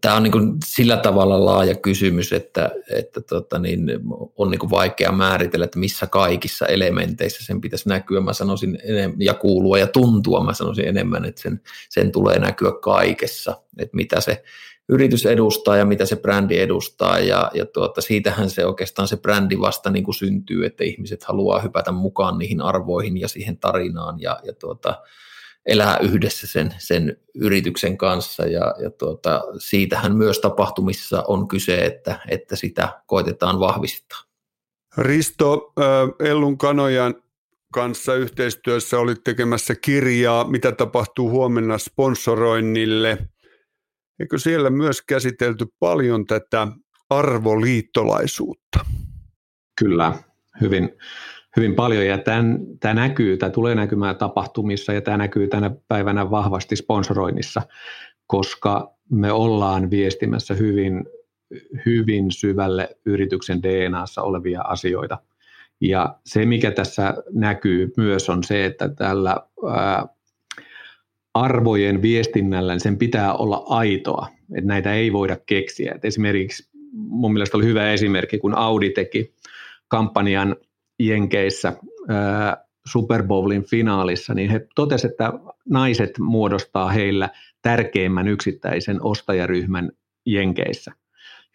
Tämä 0.01 0.15
on 0.15 0.23
niin 0.23 0.33
kuin 0.33 0.53
sillä 0.65 0.97
tavalla 0.97 1.45
laaja 1.45 1.75
kysymys, 1.75 2.33
että, 2.33 2.71
että 2.91 3.21
tota 3.21 3.59
niin, 3.59 3.91
on 4.37 4.51
niin 4.51 4.59
kuin 4.59 4.71
vaikea 4.71 5.13
määritellä, 5.13 5.65
että 5.65 5.79
missä 5.79 6.07
kaikissa 6.07 6.67
elementeissä 6.67 7.45
sen 7.45 7.61
pitäisi 7.61 7.89
näkyä. 7.89 8.21
Mä 8.21 8.33
sanoisin 8.33 8.79
enemmän, 8.85 9.17
ja 9.21 9.35
kuulua 9.35 9.79
ja 9.79 9.87
tuntua, 9.87 10.45
mä 10.45 10.55
sanoisin 10.55 10.89
enemmän, 10.89 11.25
että 11.25 11.43
sen, 11.43 11.61
sen 11.89 12.13
tulee 12.13 12.39
näkyä 12.39 12.73
kaikessa, 12.83 13.63
että 13.79 13.97
mitä 13.97 14.21
se 14.21 14.43
yritys 14.89 15.27
edustaa 15.27 15.77
ja 15.77 15.85
mitä 15.85 16.07
se 16.07 16.17
brändi 16.17 16.59
edustaa. 16.59 17.19
Ja, 17.19 17.51
ja 17.55 17.67
tuota, 17.67 18.01
siitähän 18.01 18.51
se 18.51 18.67
oikeastaan 18.67 19.09
se 19.09 19.17
brändi 19.17 19.61
vasta 19.61 19.91
niin 19.91 20.05
kuin 20.05 20.15
syntyy, 20.15 20.67
että 20.67 20.85
ihmiset 20.85 21.25
haluaa 21.25 21.61
hypätä 21.61 21.93
mukaan 21.93 22.39
niihin 22.39 22.61
arvoihin 22.61 23.17
ja 23.17 23.29
siihen 23.29 23.57
tarinaan. 23.57 24.21
Ja, 24.21 24.41
ja 24.45 24.53
tuota, 24.53 25.03
elää 25.69 25.99
yhdessä 25.99 26.47
sen, 26.47 26.75
sen 26.79 27.17
yrityksen 27.35 27.99
kanssa 27.99 28.47
ja, 28.47 28.75
ja 28.83 28.91
tuota, 28.91 29.45
siitähän 29.59 30.17
myös 30.17 30.39
tapahtumissa 30.39 31.25
on 31.29 31.49
kyse, 31.49 31.85
että, 31.85 32.21
että 32.29 32.57
sitä 32.57 33.03
koitetaan 33.07 33.61
vahvistaa. 33.61 34.19
Risto, 34.99 35.73
Ellun 36.21 36.59
Kanojan 36.59 37.15
kanssa 37.73 38.15
yhteistyössä 38.15 38.99
olit 38.99 39.25
tekemässä 39.25 39.75
kirjaa, 39.75 40.51
mitä 40.51 40.73
tapahtuu 40.73 41.31
huomenna 41.31 41.79
sponsoroinnille. 41.79 43.19
Eikö 44.21 44.39
siellä 44.39 44.71
myös 44.71 45.03
käsitelty 45.03 45.67
paljon 45.79 46.27
tätä 46.27 46.69
arvoliittolaisuutta? 47.11 48.79
Kyllä, 49.79 50.13
hyvin, 50.61 50.91
hyvin 51.59 51.75
paljon 51.75 52.07
ja 52.07 52.19
tämän, 52.19 52.59
tämä 52.81 52.95
näkyy, 52.95 53.37
tämä 53.37 53.51
tulee 53.51 53.75
näkymään 53.75 54.17
tapahtumissa 54.17 54.93
ja 54.93 55.01
tämä 55.01 55.17
näkyy 55.17 55.49
tänä 55.49 55.71
päivänä 55.89 56.31
vahvasti 56.31 56.77
sponsoroinnissa, 56.77 57.63
koska 58.27 58.95
me 59.11 59.33
ollaan 59.33 59.91
viestimässä 59.91 60.55
hyvin, 60.55 61.05
hyvin 61.87 62.31
syvälle 62.31 62.97
yrityksen 63.07 63.63
DNAssa 63.63 64.23
olevia 64.23 64.63
asioita. 64.63 65.19
Ja 65.81 66.19
se, 66.25 66.47
mikä 66.47 66.71
tässä 66.71 67.15
näkyy 67.33 67.93
myös, 67.97 68.31
on 68.31 68.45
se, 68.45 68.65
että 68.65 68.89
tällä 68.89 69.37
ää, 69.71 70.07
arvojen 71.35 72.03
viestinnällä 72.03 72.73
niin 72.73 72.81
sen 72.81 72.99
pitää 72.99 73.35
olla 73.35 73.65
aitoa, 73.67 74.29
että 74.55 74.69
näitä 74.69 74.95
ei 74.95 75.13
voida 75.13 75.37
keksiä. 75.47 75.93
Et 75.95 76.05
esimerkiksi 76.05 76.69
mun 76.93 77.33
mielestä 77.33 77.57
oli 77.57 77.65
hyvä 77.65 77.93
esimerkki, 77.93 78.39
kun 78.39 78.59
Audi 78.59 78.91
teki 78.91 79.35
kampanjan 79.89 80.57
Jenkeissä 80.99 81.73
Super 82.87 83.23
Bowlin 83.23 83.65
finaalissa, 83.65 84.35
niin 84.35 84.51
he 84.51 84.67
totesivat, 84.75 85.11
että 85.11 85.33
naiset 85.69 86.19
muodostaa 86.19 86.89
heillä 86.89 87.29
tärkeimmän 87.63 88.29
yksittäisen 88.29 89.03
ostajaryhmän 89.03 89.91
Jenkeissä, 90.27 90.93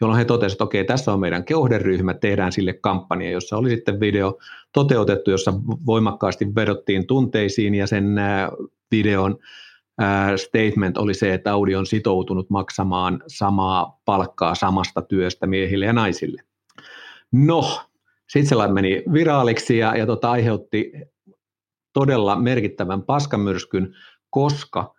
jolloin 0.01 0.17
he 0.17 0.25
totesivat, 0.25 0.55
että 0.55 0.63
okei, 0.63 0.85
tässä 0.85 1.13
on 1.13 1.19
meidän 1.19 1.45
kohderyhmä, 1.45 2.13
tehdään 2.13 2.51
sille 2.51 2.73
kampanja, 2.73 3.31
jossa 3.31 3.57
oli 3.57 3.69
sitten 3.69 3.99
video 3.99 4.37
toteutettu, 4.73 5.31
jossa 5.31 5.53
voimakkaasti 5.85 6.55
vedottiin 6.55 7.07
tunteisiin 7.07 7.75
ja 7.75 7.87
sen 7.87 8.15
videon 8.91 9.37
statement 10.35 10.97
oli 10.97 11.13
se, 11.13 11.33
että 11.33 11.53
Audi 11.53 11.75
on 11.75 11.85
sitoutunut 11.85 12.49
maksamaan 12.49 13.23
samaa 13.27 14.01
palkkaa 14.05 14.55
samasta 14.55 15.01
työstä 15.01 15.47
miehille 15.47 15.85
ja 15.85 15.93
naisille. 15.93 16.41
No, 17.31 17.81
sitten 18.33 18.45
se 18.45 18.67
meni 18.73 19.03
viraaliksi 19.13 19.77
ja, 19.77 19.97
ja 19.97 20.05
tota, 20.05 20.31
aiheutti 20.31 20.91
todella 21.93 22.35
merkittävän 22.35 23.03
paskamyrskyn, 23.03 23.93
koska 24.29 24.93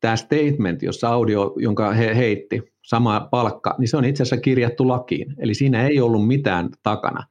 tämä 0.00 0.16
statement, 0.16 0.82
jossa 0.82 1.08
audio, 1.08 1.54
jonka 1.56 1.92
he 1.92 2.16
heitti, 2.16 2.62
sama 2.82 3.28
palkka, 3.30 3.74
niin 3.78 3.88
se 3.88 3.96
on 3.96 4.04
itse 4.04 4.22
asiassa 4.22 4.42
kirjattu 4.42 4.88
lakiin. 4.88 5.34
Eli 5.38 5.54
siinä 5.54 5.86
ei 5.86 6.00
ollut 6.00 6.26
mitään 6.26 6.68
takana. 6.82 7.26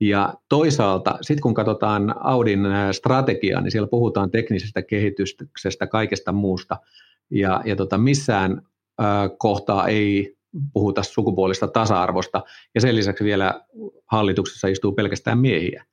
Ja 0.00 0.34
toisaalta, 0.48 1.18
sitten 1.20 1.42
kun 1.42 1.54
katsotaan 1.54 2.14
Audin 2.20 2.60
strategiaa, 2.92 3.60
niin 3.60 3.70
siellä 3.70 3.88
puhutaan 3.88 4.30
teknisestä 4.30 4.82
kehityksestä, 4.82 5.86
kaikesta 5.86 6.32
muusta. 6.32 6.76
Ja, 7.30 7.62
ja 7.64 7.76
tota, 7.76 7.98
missään 7.98 8.62
äh, 9.00 9.06
kohtaa 9.38 9.86
ei 9.86 10.35
puhuta 10.72 11.02
sukupuolista 11.02 11.68
tasa-arvosta, 11.68 12.42
ja 12.74 12.80
sen 12.80 12.96
lisäksi 12.96 13.24
vielä 13.24 13.60
hallituksessa 14.06 14.68
istuu 14.68 14.92
pelkästään 14.92 15.38
miehiä. 15.38 15.84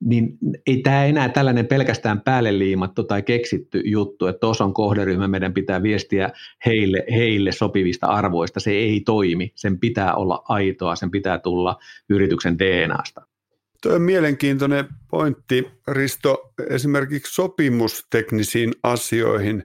Niin 0.00 0.38
ei 0.66 0.82
tämä 0.82 1.04
enää 1.04 1.28
tällainen 1.28 1.66
pelkästään 1.66 2.20
päälle 2.20 2.58
liimattu 2.58 3.04
tai 3.04 3.22
keksitty 3.22 3.82
juttu, 3.84 4.26
että 4.26 4.40
tuossa 4.40 4.64
on 4.64 4.74
kohderyhmä, 4.74 5.28
meidän 5.28 5.54
pitää 5.54 5.82
viestiä 5.82 6.30
heille, 6.66 7.04
heille 7.10 7.52
sopivista 7.52 8.06
arvoista. 8.06 8.60
Se 8.60 8.70
ei 8.70 9.00
toimi, 9.00 9.52
sen 9.54 9.80
pitää 9.80 10.14
olla 10.14 10.42
aitoa, 10.48 10.96
sen 10.96 11.10
pitää 11.10 11.38
tulla 11.38 11.76
yrityksen 12.08 12.58
DNAsta. 12.58 13.26
Tuo 13.82 13.94
on 13.94 14.02
mielenkiintoinen 14.02 14.84
pointti, 15.10 15.66
Risto, 15.88 16.52
esimerkiksi 16.70 17.34
sopimusteknisiin 17.34 18.72
asioihin. 18.82 19.64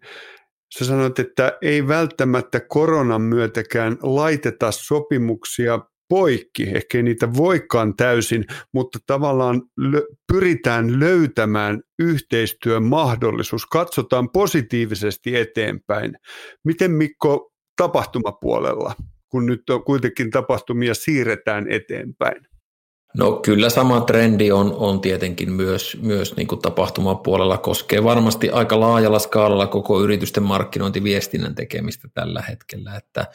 Sä 0.78 0.86
sanoit, 0.86 1.20
että 1.20 1.58
ei 1.62 1.88
välttämättä 1.88 2.60
koronan 2.60 3.22
myötäkään 3.22 3.98
laiteta 4.02 4.72
sopimuksia 4.72 5.80
poikki, 6.10 6.64
ehkä 6.64 7.02
niitä 7.02 7.34
voikaan 7.34 7.96
täysin, 7.96 8.46
mutta 8.74 9.00
tavallaan 9.08 9.62
lö- 9.82 10.16
pyritään 10.32 11.00
löytämään 11.00 11.82
yhteistyön 12.00 12.84
mahdollisuus, 12.84 13.66
katsotaan 13.66 14.30
positiivisesti 14.30 15.36
eteenpäin. 15.36 16.16
Miten 16.66 16.92
Mikko 16.92 17.52
tapahtumapuolella, 17.78 18.96
kun 19.32 19.46
nyt 19.46 19.70
on 19.70 19.84
kuitenkin 19.84 20.32
tapahtumia 20.32 20.94
siirretään 20.94 21.72
eteenpäin? 21.72 22.46
No 23.18 23.32
kyllä 23.32 23.70
sama 23.70 24.02
trendi 24.02 24.52
on, 24.52 24.74
on 24.74 25.02
tietenkin 25.02 25.52
myös, 25.52 25.98
myös 26.02 26.36
niin 26.36 26.48
kuin 26.48 26.62
tapahtumapuolella, 26.62 27.58
koskee 27.58 28.04
varmasti 28.04 28.50
aika 28.50 28.80
laajalla 28.80 29.20
skaalalla 29.20 29.68
koko 29.68 30.02
yritysten 30.02 30.44
markkinointiviestinnän 30.44 31.56
tekemistä 31.56 32.08
tällä 32.14 32.42
hetkellä, 32.42 32.96
että 32.96 33.26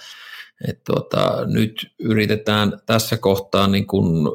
et 0.68 0.84
tuota, 0.84 1.46
nyt 1.46 1.94
yritetään 1.98 2.72
tässä 2.86 3.16
kohtaa 3.16 3.66
niin 3.66 3.86
kuin 3.86 4.28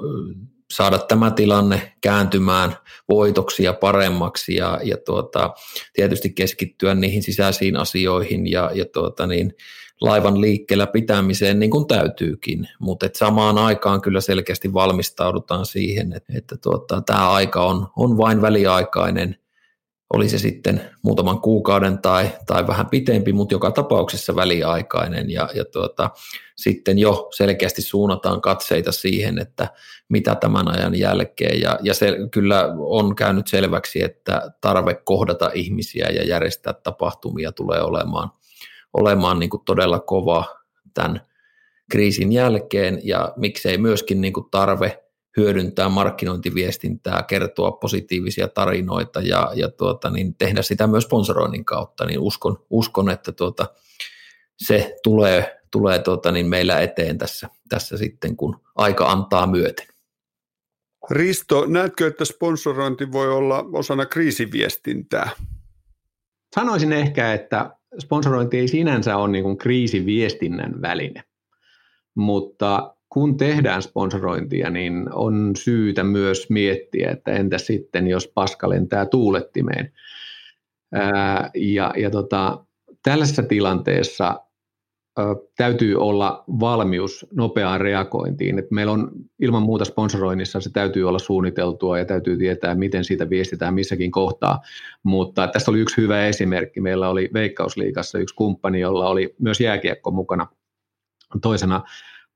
saada 0.71 0.99
tämä 0.99 1.31
tilanne 1.31 1.93
kääntymään 2.01 2.75
voitoksi 3.09 3.63
ja 3.63 3.73
paremmaksi 3.73 4.55
ja, 4.55 4.79
ja 4.83 4.97
tuota, 4.97 5.53
tietysti 5.93 6.29
keskittyä 6.29 6.95
niihin 6.95 7.23
sisäisiin 7.23 7.75
asioihin 7.75 8.51
ja, 8.51 8.71
ja 8.73 8.85
tuota 8.85 9.27
niin, 9.27 9.53
laivan 10.01 10.41
liikkeellä 10.41 10.87
pitämiseen 10.87 11.59
niin 11.59 11.71
kuin 11.71 11.87
täytyykin, 11.87 12.69
mutta 12.79 13.09
samaan 13.15 13.57
aikaan 13.57 14.01
kyllä 14.01 14.21
selkeästi 14.21 14.73
valmistaudutaan 14.73 15.65
siihen, 15.65 16.13
että, 16.13 16.33
että 16.37 16.57
tuota, 16.57 17.01
tämä 17.01 17.31
aika 17.31 17.65
on, 17.65 17.87
on 17.95 18.17
vain 18.17 18.41
väliaikainen, 18.41 19.35
oli 20.13 20.29
se 20.29 20.37
sitten 20.37 20.81
muutaman 21.01 21.41
kuukauden 21.41 21.97
tai, 21.97 22.29
tai 22.45 22.67
vähän 22.67 22.87
pitempi, 22.87 23.33
mutta 23.33 23.55
joka 23.55 23.71
tapauksessa 23.71 24.35
väliaikainen. 24.35 25.29
Ja, 25.29 25.49
ja 25.53 25.65
tuota, 25.65 26.09
sitten 26.55 26.99
jo 26.99 27.29
selkeästi 27.35 27.81
suunnataan 27.81 28.41
katseita 28.41 28.91
siihen, 28.91 29.39
että 29.39 29.67
mitä 30.09 30.35
tämän 30.35 30.67
ajan 30.67 30.99
jälkeen. 30.99 31.61
Ja, 31.61 31.79
ja 31.81 31.93
se 31.93 32.17
kyllä 32.31 32.73
on 32.77 33.15
käynyt 33.15 33.47
selväksi, 33.47 34.03
että 34.03 34.51
tarve 34.61 34.93
kohdata 34.93 35.51
ihmisiä 35.53 36.07
ja 36.09 36.27
järjestää 36.27 36.73
tapahtumia 36.73 37.51
tulee 37.51 37.81
olemaan 37.81 38.29
olemaan 38.93 39.39
niin 39.39 39.49
kuin 39.49 39.63
todella 39.65 39.99
kova 39.99 40.45
tämän 40.93 41.21
kriisin 41.91 42.31
jälkeen 42.31 42.99
ja 43.03 43.33
miksei 43.37 43.77
myöskin 43.77 44.21
niin 44.21 44.33
kuin 44.33 44.45
tarve 44.51 45.03
hyödyntää 45.37 45.89
markkinointiviestintää, 45.89 47.23
kertoa 47.23 47.71
positiivisia 47.71 48.47
tarinoita 48.47 49.21
ja, 49.21 49.51
ja 49.55 49.69
tuota, 49.69 50.09
niin 50.09 50.35
tehdä 50.35 50.61
sitä 50.61 50.87
myös 50.87 51.03
sponsoroinnin 51.03 51.65
kautta, 51.65 52.05
niin 52.05 52.19
uskon, 52.19 52.65
uskon 52.69 53.09
että 53.09 53.31
tuota, 53.31 53.65
se 54.57 54.95
tulee, 55.03 55.61
tulee 55.71 55.99
tuota, 55.99 56.31
niin 56.31 56.47
meillä 56.47 56.81
eteen 56.81 57.17
tässä, 57.17 57.49
tässä 57.69 57.97
sitten, 57.97 58.35
kun 58.35 58.59
aika 58.75 59.11
antaa 59.11 59.47
myöten. 59.47 59.87
Risto, 61.11 61.65
näetkö, 61.65 62.07
että 62.07 62.25
sponsorointi 62.25 63.11
voi 63.11 63.29
olla 63.29 63.65
osana 63.73 64.05
kriisiviestintää? 64.05 65.29
Sanoisin 66.55 66.93
ehkä, 66.93 67.33
että 67.33 67.78
sponsorointi 67.99 68.57
ei 68.57 68.67
sinänsä 68.67 69.17
ole 69.17 69.31
niin 69.31 69.43
kuin 69.43 69.57
kriisiviestinnän 69.57 70.81
väline, 70.81 71.23
mutta 72.15 72.95
kun 73.09 73.37
tehdään 73.37 73.81
sponsorointia, 73.81 74.69
niin 74.69 75.13
on 75.13 75.51
syytä 75.57 76.03
myös 76.03 76.49
miettiä, 76.49 77.11
että 77.11 77.31
entä 77.31 77.57
sitten, 77.57 78.07
jos 78.07 78.27
paska 78.27 78.69
lentää 78.69 79.05
tuulettimeen. 79.05 79.93
Ää, 80.93 81.49
ja 81.55 81.93
ja 81.97 82.09
tota, 82.09 82.65
tällaisessa 83.03 83.43
tilanteessa 83.43 84.39
täytyy 85.57 85.95
olla 85.95 86.43
valmius 86.47 87.25
nopeaan 87.33 87.81
reagointiin. 87.81 88.59
Et 88.59 88.71
meillä 88.71 88.91
on 88.91 89.11
ilman 89.39 89.63
muuta 89.63 89.85
sponsoroinnissa 89.85 90.61
se 90.61 90.69
täytyy 90.73 91.07
olla 91.07 91.19
suunniteltua 91.19 91.99
ja 91.99 92.05
täytyy 92.05 92.37
tietää, 92.37 92.75
miten 92.75 93.03
siitä 93.03 93.29
viestitään 93.29 93.73
missäkin 93.73 94.11
kohtaa. 94.11 94.61
Mutta 95.03 95.47
tässä 95.47 95.71
oli 95.71 95.79
yksi 95.79 95.97
hyvä 95.97 96.25
esimerkki. 96.25 96.81
Meillä 96.81 97.09
oli 97.09 97.29
Veikkausliigassa 97.33 98.19
yksi 98.19 98.35
kumppani, 98.35 98.79
jolla 98.79 99.09
oli 99.09 99.35
myös 99.39 99.61
jääkiekko 99.61 100.11
mukana 100.11 100.47
toisena 101.41 101.81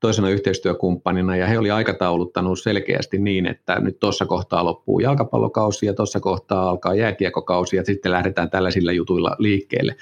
toisena 0.00 0.30
yhteistyökumppanina 0.30 1.36
ja 1.36 1.46
he 1.46 1.58
oli 1.58 1.70
aikatauluttanut 1.70 2.60
selkeästi 2.60 3.18
niin, 3.18 3.46
että 3.46 3.80
nyt 3.80 4.00
tuossa 4.00 4.26
kohtaa 4.26 4.64
loppuu 4.64 5.00
jalkapallokausi 5.00 5.86
ja 5.86 5.94
tuossa 5.94 6.20
kohtaa 6.20 6.68
alkaa 6.68 6.94
jääkiekokausi 6.94 7.76
ja 7.76 7.84
sitten 7.84 8.12
lähdetään 8.12 8.50
tällaisilla 8.50 8.92
jutuilla 8.92 9.36
liikkeelle. 9.38 9.96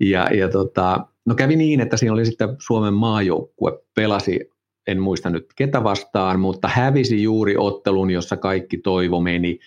Ja, 0.00 0.28
ja 0.34 0.48
tota, 0.48 1.06
no 1.26 1.34
kävi 1.34 1.56
niin, 1.56 1.80
että 1.80 1.96
siinä 1.96 2.12
oli 2.12 2.26
sitten 2.26 2.48
Suomen 2.58 2.94
maajoukkue 2.94 3.82
pelasi 3.94 4.52
en 4.86 5.00
muista 5.00 5.30
nyt 5.30 5.46
ketä 5.56 5.84
vastaan, 5.84 6.40
mutta 6.40 6.68
hävisi 6.68 7.22
juuri 7.22 7.56
ottelun, 7.56 8.10
jossa 8.10 8.36
kaikki 8.36 8.78
toivo 8.78 9.20
meni 9.20 9.58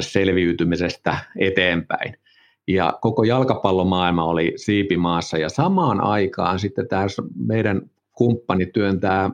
selviytymisestä 0.00 1.16
eteenpäin. 1.38 2.14
Ja 2.68 2.98
koko 3.00 3.24
jalkapallomaailma 3.24 4.24
oli 4.24 4.52
siipimaassa 4.56 5.38
ja 5.38 5.48
samaan 5.48 6.00
aikaan 6.00 6.58
sitten 6.58 6.88
tämä 6.88 7.06
meidän 7.46 7.82
kumppani 8.12 8.66
työntää 8.66 9.30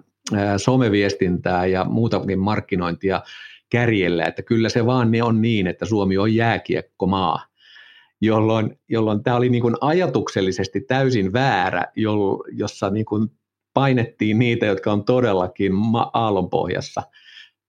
someviestintää 0.56 1.66
ja 1.66 1.84
muutakin 1.84 2.38
markkinointia 2.38 3.22
kärjellä, 3.70 4.24
että 4.24 4.42
kyllä 4.42 4.68
se 4.68 4.86
vaan 4.86 5.10
on 5.22 5.42
niin, 5.42 5.66
että 5.66 5.84
Suomi 5.84 6.18
on 6.18 6.34
jääkiekkomaa, 6.34 7.49
jolloin, 8.20 8.78
jolloin 8.88 9.22
tämä 9.22 9.36
oli 9.36 9.48
niin 9.48 9.62
kuin 9.62 9.76
ajatuksellisesti 9.80 10.80
täysin 10.80 11.32
väärä, 11.32 11.84
jossa 12.52 12.90
niin 12.90 13.04
kuin 13.04 13.28
painettiin 13.74 14.38
niitä, 14.38 14.66
jotka 14.66 14.92
on 14.92 15.04
todellakin 15.04 15.72
aallonpohjassa– 16.12 17.02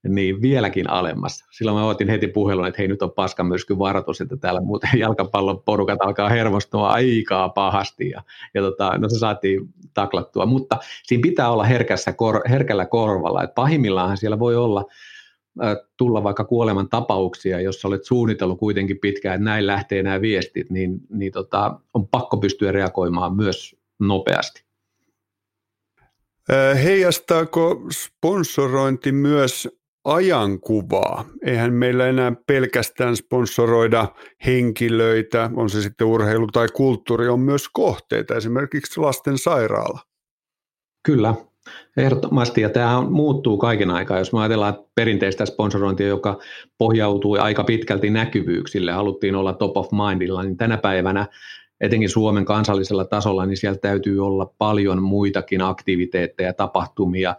niin 0.08 0.42
vieläkin 0.42 0.90
alemmas. 0.90 1.46
Silloin 1.52 1.78
mä 1.78 1.86
otin 1.86 2.10
heti 2.10 2.28
puhelun, 2.28 2.68
että 2.68 2.82
hei 2.82 2.88
nyt 2.88 3.02
on 3.02 3.12
paskamyrsky 3.12 3.80
varoitus, 3.80 4.22
että 4.22 4.38
täällä 4.38 4.62
muuten 4.62 4.90
jalkapallon 5.00 5.64
porukat 5.64 6.02
alkaa 6.02 6.30
hermostua 6.30 6.90
aikaa 6.90 7.50
pahasti 7.50 8.10
ja, 8.10 8.24
ja 8.54 8.62
tota, 8.62 8.98
no 8.98 9.10
se 9.10 9.20
saatiin 9.20 9.62
taklattua, 9.94 10.46
mutta 10.46 10.78
siinä 11.04 11.22
pitää 11.22 11.52
olla 11.52 11.64
herkässä 11.64 12.14
kor, 12.14 12.42
herkällä 12.50 12.86
korvalla, 12.86 13.44
että 13.44 13.54
pahimmillaan 13.54 14.18
siellä 14.18 14.40
voi 14.40 14.56
olla 14.56 14.86
tulla 15.98 16.24
vaikka 16.24 16.44
kuoleman 16.44 16.90
tapauksia, 16.90 17.62
jos 17.62 17.86
olet 17.86 18.06
suunnitellut 18.06 18.60
kuitenkin 18.60 19.00
pitkään, 19.00 19.36
että 19.36 19.46
näin 19.46 19.68
lähtee 19.68 20.04
nämä 20.04 20.22
viestit, 20.22 20.70
niin, 20.70 21.00
niin 21.10 21.32
tota, 21.32 21.80
on 21.94 22.08
pakko 22.08 22.38
pystyä 22.38 22.72
reagoimaan 22.72 23.36
myös 23.36 23.76
nopeasti. 24.00 24.64
Heijastaako 26.84 27.82
sponsorointi 27.92 29.12
myös 29.12 29.70
ajankuvaa. 30.06 31.26
Eihän 31.46 31.74
meillä 31.74 32.08
enää 32.08 32.32
pelkästään 32.48 33.16
sponsoroida 33.16 34.08
henkilöitä, 34.46 35.50
on 35.56 35.70
se 35.70 35.82
sitten 35.82 36.08
urheilu 36.08 36.48
tai 36.48 36.68
kulttuuri, 36.74 37.28
on 37.28 37.40
myös 37.40 37.70
kohteita, 37.70 38.36
esimerkiksi 38.36 39.00
lasten 39.00 39.38
sairaala. 39.38 40.00
Kyllä, 41.04 41.36
ehdottomasti. 41.97 42.62
Ja 42.62 42.69
tämä 42.69 43.02
muuttuu 43.02 43.58
kaiken 43.58 43.91
aikaa. 43.91 44.17
Jos 44.17 44.34
me 44.34 44.39
ajatellaan 44.39 44.80
perinteistä 44.95 45.45
sponsorointia, 45.45 46.08
joka 46.08 46.39
pohjautuu 46.78 47.38
aika 47.39 47.63
pitkälti 47.63 48.10
näkyvyyksille, 48.10 48.91
haluttiin 48.91 49.36
olla 49.36 49.54
top 49.54 49.78
of 49.78 49.88
mindilla, 49.91 50.43
niin 50.43 50.58
tänä 50.58 50.78
päivänä 50.78 51.28
etenkin 51.82 52.10
Suomen 52.10 52.45
kansallisella 52.45 53.06
tasolla, 53.06 53.45
niin 53.45 53.58
siellä 53.58 53.78
täytyy 53.78 54.26
olla 54.26 54.54
paljon 54.58 55.04
muitakin 55.04 55.62
aktiviteetteja, 55.62 56.54
tapahtumia, 56.54 57.36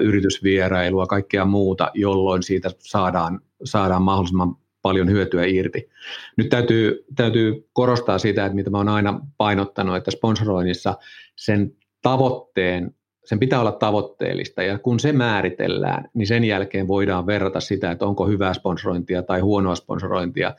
yritysvierailua, 0.00 1.06
kaikkea 1.06 1.44
muuta, 1.44 1.90
jolloin 1.94 2.42
siitä 2.42 2.70
saadaan, 2.78 3.40
saadaan 3.64 4.02
mahdollisimman 4.02 4.56
paljon 4.82 5.10
hyötyä 5.10 5.44
irti. 5.46 5.90
Nyt 6.36 6.48
täytyy, 6.48 7.04
täytyy 7.16 7.68
korostaa 7.72 8.18
sitä, 8.18 8.46
että 8.46 8.56
mitä 8.56 8.70
mä 8.70 8.78
oon 8.78 8.88
aina 8.88 9.20
painottanut, 9.36 9.96
että 9.96 10.10
sponsoroinnissa 10.10 10.94
sen 11.36 11.72
tavoitteen, 12.02 12.94
sen 13.28 13.38
pitää 13.38 13.60
olla 13.60 13.72
tavoitteellista 13.72 14.62
ja 14.62 14.78
kun 14.78 15.00
se 15.00 15.12
määritellään, 15.12 16.10
niin 16.14 16.26
sen 16.26 16.44
jälkeen 16.44 16.88
voidaan 16.88 17.26
verrata 17.26 17.60
sitä, 17.60 17.90
että 17.90 18.06
onko 18.06 18.26
hyvää 18.26 18.54
sponsorointia 18.54 19.22
tai 19.22 19.40
huonoa 19.40 19.74
sponsorointia 19.74 20.54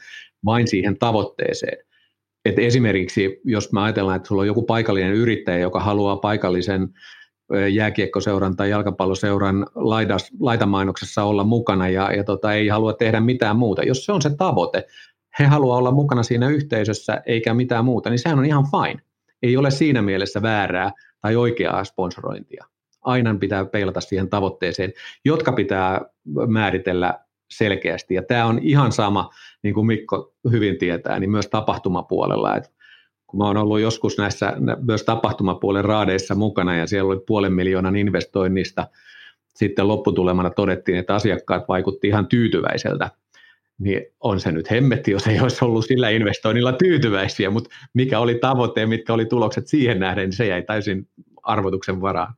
vain 0.45 0.67
siihen 0.67 0.97
tavoitteeseen. 0.97 1.77
Et 2.45 2.60
esimerkiksi 2.60 3.41
jos 3.43 3.71
me 3.71 3.82
ajatellaan, 3.82 4.17
että 4.17 4.27
sulla 4.27 4.41
on 4.41 4.47
joku 4.47 4.62
paikallinen 4.62 5.13
yrittäjä, 5.13 5.58
joka 5.58 5.79
haluaa 5.79 6.17
paikallisen 6.17 6.89
jääkiekkoseuran 7.71 8.55
tai 8.55 8.69
jalkapalloseuran 8.69 9.65
laidas, 9.75 10.32
laitamainoksessa 10.39 11.23
olla 11.23 11.43
mukana 11.43 11.89
ja, 11.89 12.13
ja 12.13 12.23
tota, 12.23 12.53
ei 12.53 12.67
halua 12.67 12.93
tehdä 12.93 13.19
mitään 13.19 13.55
muuta. 13.55 13.84
Jos 13.84 14.05
se 14.05 14.12
on 14.12 14.21
se 14.21 14.29
tavoite, 14.38 14.86
he 15.39 15.45
haluaa 15.45 15.77
olla 15.77 15.91
mukana 15.91 16.23
siinä 16.23 16.49
yhteisössä 16.49 17.21
eikä 17.25 17.53
mitään 17.53 17.86
muuta, 17.86 18.10
niin 18.10 18.19
sehän 18.19 18.39
on 18.39 18.45
ihan 18.45 18.63
fine. 18.63 19.01
Ei 19.43 19.58
ole 19.58 19.71
siinä 19.71 20.02
mielessä 20.02 20.41
väärää 20.41 20.91
tai 21.21 21.36
oikeaa 21.36 21.84
sponsorointia. 21.84 22.65
Aina 23.02 23.36
pitää 23.39 23.65
peilata 23.65 24.02
siihen 24.02 24.30
tavoitteeseen, 24.30 24.93
jotka 25.25 25.52
pitää 25.52 26.02
määritellä 26.47 27.19
selkeästi. 27.52 28.13
Ja 28.13 28.23
tämä 28.23 28.45
on 28.45 28.60
ihan 28.62 28.91
sama, 28.91 29.30
niin 29.63 29.73
kuin 29.73 29.88
Mikko 29.88 30.34
hyvin 30.52 30.78
tietää, 30.78 31.19
niin 31.19 31.32
myös 31.32 31.47
tapahtumapuolella. 31.47 32.56
Että 32.56 32.69
kun 33.28 33.38
mä 33.38 33.45
ollut 33.45 33.80
joskus 33.80 34.17
näissä 34.17 34.54
myös 34.82 35.04
tapahtumapuolen 35.04 35.86
raadeissa 35.86 36.36
mukana 36.36 36.75
ja 36.75 36.88
siellä 36.88 37.12
oli 37.12 37.21
puolen 37.28 37.54
miljoonan 37.54 37.95
investoinnista, 37.95 38.88
sitten 39.56 39.88
lopputulemana 39.88 40.49
todettiin, 40.49 40.97
että 40.97 41.15
asiakkaat 41.15 41.67
vaikutti 41.67 42.08
ihan 42.08 42.28
tyytyväiseltä, 42.28 43.10
niin 43.80 44.06
on 44.20 44.39
se 44.39 44.52
nyt 44.52 44.72
hemmetti, 44.72 45.12
jos 45.12 45.28
ei 45.28 45.39
olisi 45.39 45.65
ollut 45.65 45.86
sillä 45.86 46.10
investoinnilla 46.10 46.74
tyytyväisiä, 46.74 47.50
mutta 47.50 47.70
mikä 47.94 48.20
oli 48.20 48.36
tavoite 48.36 48.82
ja 48.82 48.88
mitkä 48.88 49.13
oli 49.13 49.26
tulokset 49.26 49.68
siihen 49.68 50.00
nähden, 50.00 50.24
niin 50.24 50.36
se 50.36 50.48
jäi 50.48 50.62
täysin 50.62 51.08
arvotuksen 51.44 52.02
varaan. 52.02 52.34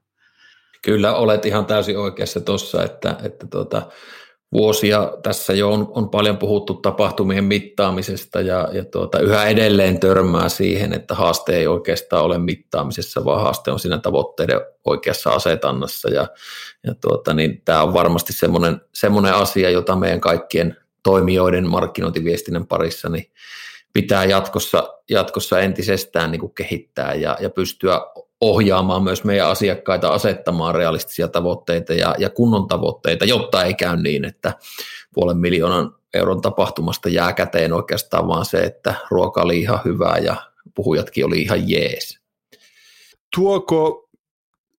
Kyllä 0.81 1.15
olet 1.15 1.45
ihan 1.45 1.65
täysin 1.65 1.97
oikeassa 1.97 2.41
tuossa, 2.41 2.83
että, 2.83 3.17
että 3.23 3.47
tuota, 3.47 3.81
vuosia 4.53 5.13
tässä 5.23 5.53
jo 5.53 5.71
on, 5.71 5.91
on 5.95 6.09
paljon 6.09 6.37
puhuttu 6.37 6.73
tapahtumien 6.73 7.43
mittaamisesta 7.43 8.41
ja, 8.41 8.69
ja 8.71 8.85
tuota, 8.85 9.19
yhä 9.19 9.45
edelleen 9.45 9.99
törmää 9.99 10.49
siihen, 10.49 10.93
että 10.93 11.15
haaste 11.15 11.55
ei 11.57 11.67
oikeastaan 11.67 12.23
ole 12.23 12.37
mittaamisessa, 12.37 13.25
vaan 13.25 13.41
haaste 13.41 13.71
on 13.71 13.79
siinä 13.79 13.97
tavoitteiden 13.97 14.61
oikeassa 14.85 15.29
asetannassa 15.29 16.09
ja, 16.09 16.27
ja 16.87 16.95
tuota, 17.01 17.33
niin 17.33 17.61
tämä 17.65 17.83
on 17.83 17.93
varmasti 17.93 18.33
semmoinen, 18.33 18.81
semmoinen 18.93 19.33
asia, 19.33 19.69
jota 19.69 19.95
meidän 19.95 20.21
kaikkien 20.21 20.77
toimijoiden 21.03 21.69
markkinointiviestinnän 21.69 22.67
parissa 22.67 23.09
niin 23.09 23.31
pitää 23.93 24.25
jatkossa, 24.25 24.93
jatkossa 25.09 25.59
entisestään 25.59 26.31
niin 26.31 26.39
kuin 26.39 26.53
kehittää 26.53 27.13
ja, 27.13 27.37
ja 27.39 27.49
pystyä 27.49 28.01
ohjaamaan 28.41 29.03
myös 29.03 29.23
meidän 29.23 29.47
asiakkaita 29.47 30.13
asettamaan 30.13 30.75
realistisia 30.75 31.27
tavoitteita 31.27 31.93
ja, 31.93 32.15
ja 32.17 32.29
kunnon 32.29 32.67
tavoitteita, 32.67 33.25
jotta 33.25 33.63
ei 33.63 33.73
käy 33.73 33.97
niin, 33.97 34.25
että 34.25 34.53
puolen 35.13 35.37
miljoonan 35.37 35.95
euron 36.13 36.41
tapahtumasta 36.41 37.09
jää 37.09 37.33
käteen 37.33 37.73
oikeastaan 37.73 38.27
vaan 38.27 38.45
se, 38.45 38.57
että 38.57 38.93
ruoka 39.09 39.41
oli 39.41 39.59
ihan 39.59 39.79
hyvää 39.85 40.17
ja 40.17 40.35
puhujatkin 40.75 41.25
oli 41.25 41.41
ihan 41.41 41.69
jees. 41.69 42.19
Tuoko 43.35 44.00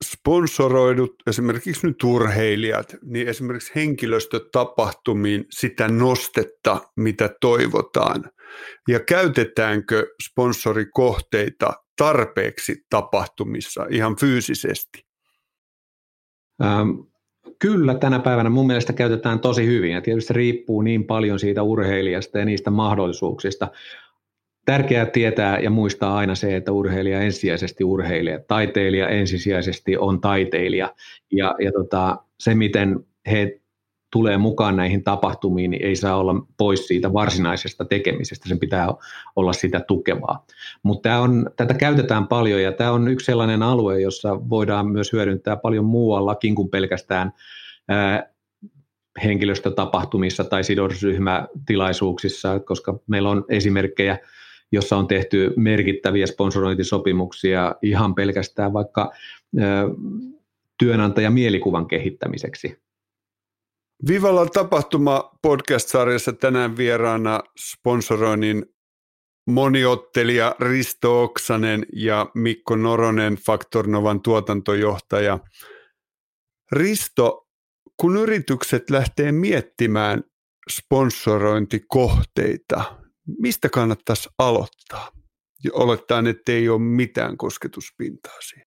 sponsoroidut 0.03 1.15
esimerkiksi 1.27 1.87
nyt 1.87 2.05
urheilijat, 2.05 2.97
niin 3.03 3.29
esimerkiksi 3.29 3.73
henkilöstötapahtumiin 3.75 5.45
sitä 5.51 5.89
nostetta, 5.89 6.81
mitä 6.97 7.31
toivotaan? 7.41 8.25
Ja 8.89 9.01
käytetäänkö 9.01 10.07
sponsorikohteita 10.31 11.73
tarpeeksi 11.97 12.77
tapahtumissa 12.91 13.87
ihan 13.91 14.17
fyysisesti? 14.17 15.07
Ähm, 16.63 16.91
kyllä 17.59 17.95
tänä 17.95 18.19
päivänä 18.19 18.51
mun 18.51 18.67
mielestä 18.67 18.93
käytetään 18.93 19.41
tosi 19.41 19.67
hyvin 19.67 19.93
ja 19.93 20.01
tietysti 20.01 20.33
riippuu 20.33 20.83
niin 20.83 21.05
paljon 21.05 21.39
siitä 21.39 21.63
urheilijasta 21.63 22.39
ja 22.39 22.45
niistä 22.45 22.71
mahdollisuuksista. 22.71 23.69
Tärkeää 24.65 25.07
tietää 25.07 25.59
ja 25.59 25.71
muistaa 25.71 26.17
aina 26.17 26.35
se, 26.35 26.57
että 26.57 26.73
urheilija 26.73 27.21
ensisijaisesti 27.21 27.85
urheilija, 27.85 28.41
taiteilija 28.49 29.09
ensisijaisesti 29.09 29.97
on 29.97 30.21
taiteilija. 30.21 30.95
Ja, 31.33 31.55
ja 31.61 31.73
tota, 31.73 32.19
se, 32.41 32.55
miten 32.55 33.01
he 33.31 33.61
tulee 34.13 34.39
mukaan 34.39 34.77
näihin 34.77 35.05
tapahtumiin, 35.05 35.71
niin 35.71 35.85
ei 35.87 35.97
saa 35.97 36.17
olla 36.17 36.35
pois 36.57 36.87
siitä 36.87 37.13
varsinaisesta 37.13 37.85
tekemisestä, 37.85 38.49
sen 38.49 38.59
pitää 38.59 38.89
olla 39.37 39.53
sitä 39.53 39.81
tukevaa. 39.81 40.47
Mutta 40.83 41.11
tätä 41.57 41.75
käytetään 41.75 42.27
paljon 42.27 42.63
ja 42.63 42.73
tämä 42.73 42.93
on 42.93 43.09
yksi 43.09 43.25
sellainen 43.25 43.63
alue, 43.63 44.01
jossa 44.01 44.49
voidaan 44.51 44.87
myös 44.87 45.13
hyödyntää 45.13 45.57
paljon 45.57 45.85
muuallakin 45.85 46.55
kuin 46.55 46.69
pelkästään 46.69 47.33
ää, 47.89 48.33
henkilöstötapahtumissa 49.25 50.45
tai 50.45 50.65
sidosryhmätilaisuuksissa, 50.65 52.61
koska 52.61 52.99
meillä 53.07 53.31
on 53.31 53.45
esimerkkejä, 53.49 54.19
jossa 54.73 54.97
on 54.97 55.07
tehty 55.07 55.53
merkittäviä 55.57 56.27
sponsorointisopimuksia 56.27 57.75
ihan 57.83 58.15
pelkästään 58.15 58.73
vaikka 58.73 59.13
työnantajan 60.79 61.33
mielikuvan 61.33 61.87
kehittämiseksi 61.87 62.83
Vivalla 64.09 64.47
tapahtuma 64.47 65.39
podcast-sarjassa 65.43 66.33
tänään 66.33 66.77
vieraana 66.77 67.41
sponsoroinnin 67.59 68.67
moniottelija 69.47 70.57
Risto 70.61 71.23
Oksanen 71.23 71.87
ja 71.93 72.27
Mikko 72.35 72.77
Noronen, 72.77 73.37
Faktor 73.37 73.87
Novan 73.87 74.23
tuotantojohtaja. 74.23 75.39
Risto, 76.73 77.49
kun 77.97 78.17
yritykset 78.17 78.91
lähtee 78.91 79.33
miettimään 79.33 80.25
sponsorointikohteita, 80.71 83.02
mistä 83.39 83.69
kannattaisi 83.69 84.29
aloittaa? 84.39 85.09
Olettaen, 85.73 86.27
että 86.27 86.53
ei 86.53 86.69
ole 86.69 86.81
mitään 86.81 87.37
kosketuspintaa 87.37 88.41
siihen. 88.49 88.67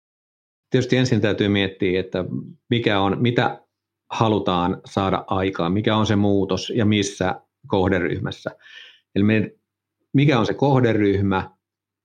Tietysti 0.70 0.98
ensin 0.98 1.22
täytyy 1.22 1.48
miettiä, 1.50 2.00
että 2.00 2.26
mikä 2.70 3.00
on, 3.00 3.22
mitä 3.22 3.66
halutaan 4.12 4.82
saada 4.86 5.24
aikaan, 5.28 5.74
mikä 5.74 5.96
on 5.96 6.06
se 6.06 6.16
muutos 6.16 6.70
ja 6.76 6.86
missä 6.86 7.42
kohderyhmässä. 7.68 8.52
Eli 9.16 9.24
me, 9.24 9.52
mikä 10.14 10.40
on 10.40 10.46
se 10.46 10.54
kohderyhmä 10.54 11.52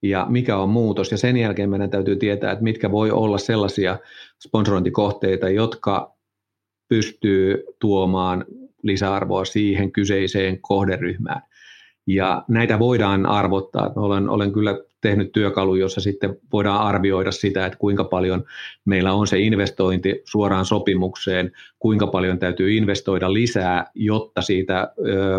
ja 0.02 0.26
mikä 0.28 0.56
on 0.56 0.68
muutos, 0.68 1.10
ja 1.10 1.18
sen 1.18 1.36
jälkeen 1.36 1.70
meidän 1.70 1.90
täytyy 1.90 2.16
tietää, 2.16 2.52
että 2.52 2.64
mitkä 2.64 2.90
voi 2.90 3.10
olla 3.10 3.38
sellaisia 3.38 3.98
sponsorointikohteita, 4.46 5.48
jotka 5.48 6.16
pystyy 6.88 7.64
tuomaan 7.80 8.44
lisäarvoa 8.82 9.44
siihen 9.44 9.92
kyseiseen 9.92 10.60
kohderyhmään. 10.60 11.42
Ja 12.06 12.44
näitä 12.48 12.78
voidaan 12.78 13.26
arvottaa. 13.26 13.92
Olen, 13.96 14.28
olen 14.28 14.52
kyllä 14.52 14.78
tehnyt 15.00 15.32
työkalu, 15.32 15.74
jossa 15.74 16.00
sitten 16.00 16.36
voidaan 16.52 16.80
arvioida 16.80 17.32
sitä, 17.32 17.66
että 17.66 17.78
kuinka 17.78 18.04
paljon 18.04 18.44
meillä 18.84 19.12
on 19.12 19.26
se 19.26 19.38
investointi 19.38 20.22
suoraan 20.24 20.64
sopimukseen, 20.64 21.52
kuinka 21.78 22.06
paljon 22.06 22.38
täytyy 22.38 22.76
investoida 22.76 23.32
lisää, 23.32 23.86
jotta 23.94 24.42
siitä 24.42 24.92
ö, 24.98 25.38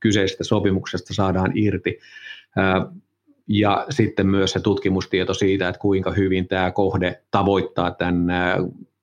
kyseisestä 0.00 0.44
sopimuksesta 0.44 1.14
saadaan 1.14 1.52
irti. 1.54 1.98
Ö, 2.58 2.92
ja 3.48 3.86
sitten 3.90 4.26
myös 4.26 4.52
se 4.52 4.60
tutkimustieto 4.60 5.34
siitä, 5.34 5.68
että 5.68 5.78
kuinka 5.78 6.10
hyvin 6.10 6.48
tämä 6.48 6.70
kohde 6.70 7.20
tavoittaa 7.30 7.90
tämän 7.90 8.26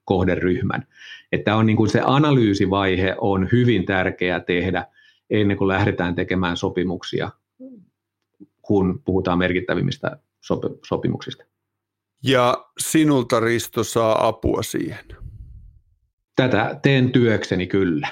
kohderyhmän. 0.05 0.87
Että 1.31 1.55
on 1.55 1.65
niin 1.65 1.77
kuin 1.77 1.89
se 1.89 2.01
analyysivaihe 2.05 3.15
on 3.17 3.49
hyvin 3.51 3.85
tärkeä 3.85 4.39
tehdä 4.39 4.85
ennen 5.29 5.57
kuin 5.57 5.67
lähdetään 5.67 6.15
tekemään 6.15 6.57
sopimuksia 6.57 7.31
kun 8.69 9.01
puhutaan 9.05 9.37
merkittävimmistä 9.37 10.17
sopimuksista. 10.87 11.43
Ja 12.23 12.65
sinulta 12.79 13.39
Risto 13.39 13.83
saa 13.83 14.27
apua 14.27 14.63
siihen? 14.63 15.05
Tätä 16.35 16.79
teen 16.81 17.11
työkseni 17.11 17.67
kyllä. 17.67 18.07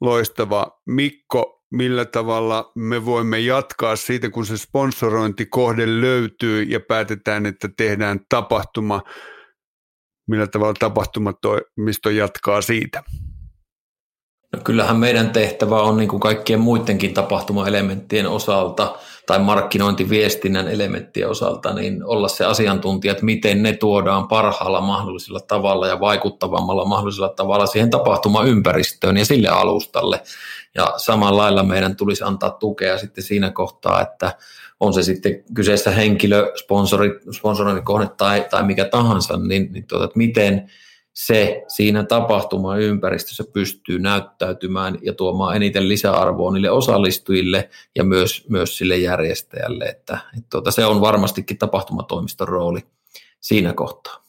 Loistava. 0.00 0.80
Mikko, 0.86 1.64
millä 1.70 2.04
tavalla 2.04 2.72
me 2.74 3.04
voimme 3.04 3.40
jatkaa 3.40 3.96
siitä, 3.96 4.30
kun 4.30 4.46
se 4.46 4.58
sponsorointikohde 4.58 6.00
löytyy 6.00 6.62
ja 6.62 6.80
päätetään, 6.80 7.46
että 7.46 7.68
tehdään 7.76 8.20
tapahtuma, 8.28 9.02
millä 10.26 10.46
tavalla 10.46 10.74
tapahtumatoimisto 10.74 12.10
jatkaa 12.10 12.62
siitä? 12.62 13.02
No 14.52 14.58
kyllähän 14.64 14.96
meidän 14.96 15.30
tehtävä 15.30 15.82
on 15.82 15.96
niin 15.96 16.08
kuin 16.08 16.20
kaikkien 16.20 16.60
muidenkin 16.60 17.14
tapahtumaelementtien 17.14 18.26
osalta 18.26 18.94
tai 19.26 19.38
markkinointiviestinnän 19.38 20.68
elementtien 20.68 21.28
osalta 21.28 21.74
niin 21.74 22.04
olla 22.04 22.28
se 22.28 22.44
asiantuntija, 22.44 23.12
että 23.12 23.24
miten 23.24 23.62
ne 23.62 23.72
tuodaan 23.72 24.28
parhaalla 24.28 24.80
mahdollisella 24.80 25.40
tavalla 25.40 25.86
ja 25.86 26.00
vaikuttavammalla 26.00 26.84
mahdollisella 26.84 27.28
tavalla 27.28 27.66
siihen 27.66 27.90
tapahtumaympäristöön 27.90 29.16
ja 29.16 29.24
sille 29.24 29.48
alustalle. 29.48 30.22
Ja 30.74 30.94
samalla 30.96 31.42
lailla 31.42 31.62
meidän 31.62 31.96
tulisi 31.96 32.24
antaa 32.24 32.50
tukea 32.50 32.98
sitten 32.98 33.24
siinä 33.24 33.50
kohtaa, 33.50 34.00
että 34.00 34.36
on 34.80 34.94
se 34.94 35.02
sitten 35.02 35.44
kyseessä 35.54 35.90
henkilö, 35.90 36.52
sponsori, 36.56 37.20
sponsorointikohde 37.32 38.08
tai, 38.16 38.46
tai 38.50 38.62
mikä 38.62 38.84
tahansa, 38.84 39.36
niin, 39.36 39.72
niin 39.72 39.86
tuota, 39.86 40.04
että 40.04 40.18
miten– 40.18 40.62
se 41.14 41.64
siinä 41.68 42.04
tapahtumaympäristössä 42.04 43.44
pystyy 43.52 43.98
näyttäytymään 43.98 44.98
ja 45.02 45.12
tuomaan 45.12 45.56
eniten 45.56 45.88
lisäarvoa 45.88 46.52
niille 46.52 46.70
osallistujille 46.70 47.70
ja 47.94 48.04
myös, 48.04 48.44
myös 48.48 48.78
sille 48.78 48.96
järjestäjälle. 48.96 49.84
Että, 49.84 50.18
että 50.38 50.48
tuota, 50.50 50.70
se 50.70 50.84
on 50.84 51.00
varmastikin 51.00 51.58
tapahtumatoimiston 51.58 52.48
rooli 52.48 52.80
siinä 53.40 53.72
kohtaa. 53.72 54.21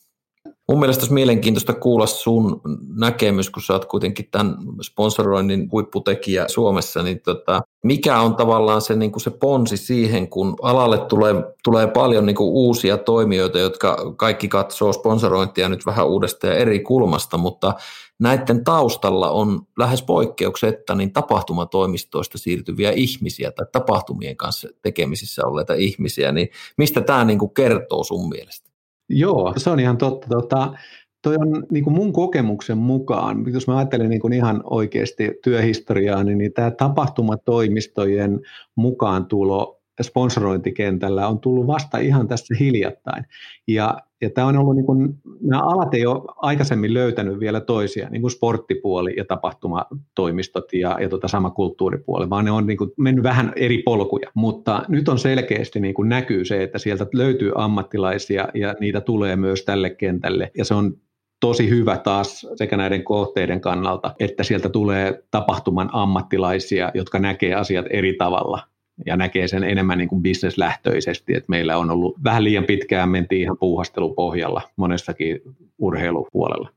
Mun 0.70 0.80
mielestä 0.80 1.02
olisi 1.02 1.14
mielenkiintoista 1.14 1.74
kuulla 1.74 2.08
sun 2.08 2.62
näkemys, 2.96 3.50
kun 3.50 3.64
sä 3.64 3.74
oot 3.74 3.86
kuitenkin 3.86 4.28
tämän 4.32 4.58
sponsoroinnin 4.82 5.70
huipputekijä 5.72 6.46
Suomessa, 6.48 7.04
niin 7.04 7.20
tota, 7.22 7.62
mikä 7.84 8.22
on 8.22 8.36
tavallaan 8.36 8.82
se, 8.82 8.96
niin 8.96 9.12
kuin 9.12 9.22
se 9.22 9.30
ponsi 9.30 9.78
siihen, 9.78 10.28
kun 10.28 10.56
alalle 10.62 10.98
tulee, 10.98 11.34
tulee 11.64 11.88
paljon 11.88 12.26
niin 12.26 12.36
kuin 12.36 12.50
uusia 12.50 12.98
toimijoita, 12.98 13.60
jotka 13.60 14.14
kaikki 14.18 14.48
katsoo 14.48 14.94
sponsorointia 14.94 15.70
nyt 15.70 15.86
vähän 15.86 16.08
uudesta 16.08 16.48
ja 16.48 16.56
eri 16.56 16.80
kulmasta, 16.80 17.38
mutta 17.38 17.74
näiden 18.20 18.64
taustalla 18.64 19.30
on 19.30 19.62
lähes 19.78 20.02
poikkeuksetta 20.02 20.96
niin 20.96 21.14
tapahtumatoimistoista 21.14 22.38
siirtyviä 22.38 22.92
ihmisiä 22.92 23.52
tai 23.52 23.66
tapahtumien 23.72 24.38
kanssa 24.38 24.68
tekemisissä 24.82 25.46
olleita 25.46 25.74
ihmisiä, 25.74 26.32
niin 26.32 26.50
mistä 26.78 27.02
tämä 27.02 27.26
niin 27.26 27.40
kuin 27.40 27.54
kertoo 27.54 28.04
sun 28.04 28.30
mielestä? 28.30 28.73
Joo, 29.14 29.54
se 29.58 29.70
on 29.70 29.80
ihan 29.80 29.98
totta. 29.98 30.28
Tota, 30.30 30.74
toi 31.22 31.36
on 31.36 31.64
niin 31.72 31.84
kuin 31.84 31.94
mun 31.94 32.14
kokemuksen 32.14 32.78
mukaan, 32.78 33.54
jos 33.54 33.68
mä 33.68 33.78
ajattelen 33.78 34.10
niin 34.10 34.22
kuin 34.22 34.34
ihan 34.34 34.62
oikeasti 34.64 35.32
työhistoriaa, 35.44 36.24
niin, 36.24 36.38
niin 36.38 36.54
tämä 36.54 36.72
tapahtumatoimistojen 36.72 38.40
mukaan 38.76 39.26
tulo 39.26 39.83
sponsorointikentällä 40.02 41.28
on 41.28 41.40
tullut 41.40 41.68
vasta 41.68 41.98
ihan 41.98 42.28
tässä 42.28 42.56
hiljattain. 42.60 43.26
Ja, 43.68 43.98
ja 44.22 44.30
tämä 44.30 44.48
on 44.48 44.58
ollut, 44.58 44.76
niin 44.76 44.86
kuin, 44.86 45.16
nämä 45.42 45.64
alat 45.64 45.94
ei 45.94 46.06
ole 46.06 46.22
aikaisemmin 46.36 46.94
löytänyt 46.94 47.40
vielä 47.40 47.62
toisia, 47.62 48.10
niin 48.10 48.22
kuin 48.22 48.32
sporttipuoli 48.32 49.14
ja 49.18 49.26
tapahtumatoimistot 49.26 50.74
ja, 50.74 50.98
ja 51.02 51.10
tota 51.10 51.28
sama 51.28 51.50
kulttuuripuoli, 51.50 52.30
vaan 52.30 52.46
ne 52.46 52.52
on 52.52 52.68
niin 52.68 52.78
kuin 52.78 52.92
mennyt 52.98 53.24
vähän 53.24 53.54
eri 53.56 53.82
polkuja. 53.86 54.32
Mutta 54.34 54.86
nyt 54.88 55.10
on 55.10 55.20
selkeästi 55.20 55.80
niin 55.80 55.94
kuin 55.94 56.10
näkyy 56.10 56.46
se, 56.46 56.64
että 56.64 56.78
sieltä 56.78 57.06
löytyy 57.14 57.52
ammattilaisia 57.56 58.48
ja 58.54 58.76
niitä 58.80 59.02
tulee 59.02 59.36
myös 59.36 59.66
tälle 59.66 59.90
kentälle. 59.90 60.52
Ja 60.58 60.66
se 60.66 60.74
on 60.74 60.94
tosi 61.40 61.70
hyvä 61.70 61.98
taas 61.98 62.48
sekä 62.56 62.78
näiden 62.78 63.04
kohteiden 63.04 63.62
kannalta, 63.62 64.16
että 64.20 64.44
sieltä 64.44 64.70
tulee 64.70 65.24
tapahtuman 65.32 65.90
ammattilaisia, 65.94 66.92
jotka 66.94 67.20
näkee 67.20 67.54
asiat 67.56 67.86
eri 67.90 68.14
tavalla 68.14 68.73
ja 69.06 69.16
näkee 69.16 69.48
sen 69.48 69.64
enemmän 69.64 69.98
niin 69.98 70.10
kuin 70.10 70.22
bisneslähtöisesti, 70.22 71.34
että 71.34 71.50
meillä 71.50 71.78
on 71.78 71.92
ollut 71.92 72.24
vähän 72.24 72.44
liian 72.44 72.64
pitkään 72.64 73.10
mentiin 73.10 73.42
ihan 73.42 73.58
puuhastelupohjalla 73.58 74.62
monessakin 74.76 75.42
urheilupuolella. 75.78 76.70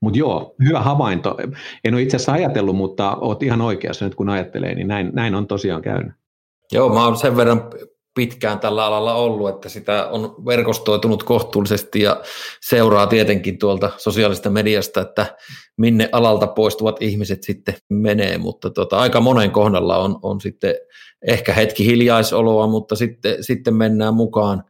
Mutta 0.00 0.18
joo, 0.18 0.54
hyvä 0.68 0.80
havainto. 0.80 1.36
En 1.84 1.94
ole 1.94 2.02
itse 2.02 2.16
asiassa 2.16 2.32
ajatellut, 2.32 2.76
mutta 2.76 3.16
olet 3.16 3.42
ihan 3.42 3.60
oikeassa 3.60 4.04
nyt 4.04 4.14
kun 4.14 4.28
ajattelee, 4.28 4.74
niin 4.74 4.88
näin, 4.88 5.10
näin 5.12 5.34
on 5.34 5.46
tosiaan 5.46 5.82
käynyt. 5.82 6.12
Joo, 6.72 6.94
mä 6.94 7.04
oon 7.04 7.16
sen 7.16 7.36
verran 7.36 7.62
pitkään 8.14 8.60
tällä 8.60 8.86
alalla 8.86 9.14
ollut, 9.14 9.48
että 9.48 9.68
sitä 9.68 10.08
on 10.08 10.34
verkostoitunut 10.46 11.22
kohtuullisesti 11.22 12.00
ja 12.00 12.22
seuraa 12.68 13.06
tietenkin 13.06 13.58
tuolta 13.58 13.90
sosiaalista 13.96 14.50
mediasta, 14.50 15.00
että 15.00 15.36
minne 15.76 16.08
alalta 16.12 16.46
poistuvat 16.46 17.02
ihmiset 17.02 17.42
sitten 17.42 17.74
menee, 17.90 18.38
mutta 18.38 18.70
tota, 18.70 18.98
aika 18.98 19.20
monen 19.20 19.50
kohdalla 19.50 19.98
on, 19.98 20.18
on 20.22 20.40
sitten 20.40 20.74
ehkä 21.26 21.52
hetki 21.52 21.86
hiljaisoloa, 21.86 22.66
mutta 22.66 22.96
sitten, 22.96 23.44
sitten 23.44 23.74
mennään 23.74 24.14
mukaan 24.14 24.64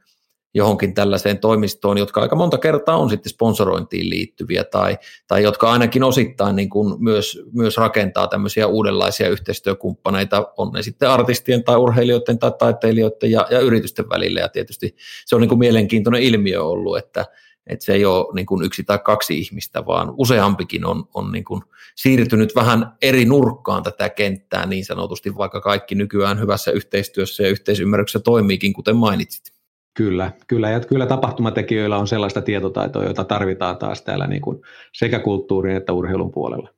johonkin 0.54 0.94
tällaiseen 0.94 1.38
toimistoon, 1.38 1.98
jotka 1.98 2.20
aika 2.20 2.36
monta 2.36 2.58
kertaa 2.58 2.96
on 2.96 3.10
sitten 3.10 3.30
sponsorointiin 3.30 4.10
liittyviä 4.10 4.64
tai, 4.64 4.98
tai 5.26 5.42
jotka 5.42 5.72
ainakin 5.72 6.04
osittain 6.04 6.56
niin 6.56 6.70
kuin 6.70 7.02
myös, 7.02 7.42
myös 7.52 7.76
rakentaa 7.76 8.26
tämmöisiä 8.26 8.66
uudenlaisia 8.66 9.28
yhteistyökumppaneita, 9.28 10.52
on 10.56 10.72
ne 10.72 10.82
sitten 10.82 11.10
artistien 11.10 11.64
tai 11.64 11.76
urheilijoiden 11.76 12.38
tai 12.38 12.52
taiteilijoiden 12.58 13.30
ja, 13.30 13.46
ja 13.50 13.60
yritysten 13.60 14.08
välillä 14.08 14.40
ja 14.40 14.48
tietysti 14.48 14.96
se 15.26 15.34
on 15.34 15.40
niin 15.40 15.48
kuin 15.48 15.58
mielenkiintoinen 15.58 16.22
ilmiö 16.22 16.64
ollut, 16.64 16.98
että, 16.98 17.26
että 17.66 17.84
se 17.84 17.92
ei 17.92 18.04
ole 18.04 18.34
niin 18.34 18.46
kuin 18.46 18.64
yksi 18.64 18.84
tai 18.84 18.98
kaksi 18.98 19.38
ihmistä, 19.38 19.86
vaan 19.86 20.14
useampikin 20.16 20.86
on, 20.86 21.04
on 21.14 21.32
niin 21.32 21.44
kuin 21.44 21.62
siirtynyt 21.94 22.54
vähän 22.54 22.92
eri 23.02 23.24
nurkkaan 23.24 23.82
tätä 23.82 24.08
kenttää 24.08 24.66
niin 24.66 24.84
sanotusti, 24.84 25.36
vaikka 25.36 25.60
kaikki 25.60 25.94
nykyään 25.94 26.40
hyvässä 26.40 26.70
yhteistyössä 26.70 27.42
ja 27.42 27.48
yhteisymmärryksessä 27.48 28.20
toimiikin, 28.20 28.72
kuten 28.72 28.96
mainitsit. 28.96 29.53
Kyllä, 29.94 30.32
kyllä, 30.46 30.70
ja 30.70 30.80
kyllä 30.80 31.06
tapahtumatekijöillä 31.06 31.98
on 31.98 32.08
sellaista 32.08 32.42
tietotaitoa, 32.42 33.04
jota 33.04 33.24
tarvitaan 33.24 33.78
taas 33.78 34.02
täällä 34.02 34.26
niin 34.26 34.42
kuin 34.42 34.60
sekä 34.92 35.18
kulttuurin 35.18 35.76
että 35.76 35.92
urheilun 35.92 36.32
puolella. 36.32 36.68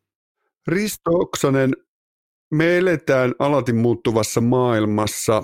Risto 0.67 1.11
Oksanen, 1.11 1.71
me 2.51 2.79
eletään 2.79 3.35
alati 3.39 3.73
muuttuvassa 3.73 4.41
maailmassa 4.41 5.43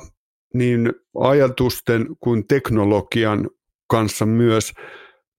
niin 0.55 0.93
ajatusten 1.21 2.07
kuin 2.21 2.47
teknologian 2.47 3.51
kanssa 3.87 4.27
myös. 4.27 4.73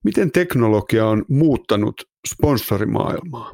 Miten 0.04 0.30
teknologia 0.30 1.06
on 1.06 1.24
muuttanut 1.28 1.94
sponsorimaailmaa? 2.28 3.50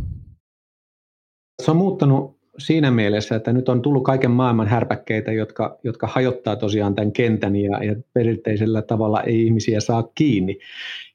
Se 1.62 1.70
on 1.70 1.76
muuttanut 1.76 2.39
siinä 2.60 2.90
mielessä, 2.90 3.36
että 3.36 3.52
nyt 3.52 3.68
on 3.68 3.82
tullut 3.82 4.04
kaiken 4.04 4.30
maailman 4.30 4.68
härpäkkeitä, 4.68 5.32
jotka, 5.32 5.78
jotka 5.84 6.06
hajottaa 6.06 6.56
tosiaan 6.56 6.94
tämän 6.94 7.12
kentän 7.12 7.56
ja, 7.56 7.84
ja 7.84 7.96
perinteisellä 8.12 8.82
tavalla 8.82 9.22
ei 9.22 9.44
ihmisiä 9.46 9.80
saa 9.80 10.10
kiinni. 10.14 10.58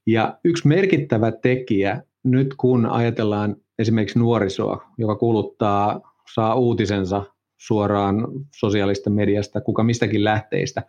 Ja 0.06 0.39
yksi 0.43 0.68
merkittävä 0.68 1.32
tekijä 1.32 2.02
nyt 2.24 2.54
kun 2.58 2.86
ajatellaan 2.86 3.56
esimerkiksi 3.80 4.20
nuorisoa, 4.20 4.84
joka 4.98 5.16
kuluttaa, 5.16 6.14
saa 6.34 6.56
uutisensa 6.56 7.24
suoraan 7.58 8.28
sosiaalista 8.56 9.10
mediasta, 9.10 9.62
kuka 9.62 9.84
mistäkin 9.84 10.24
lähteistä, 10.24 10.84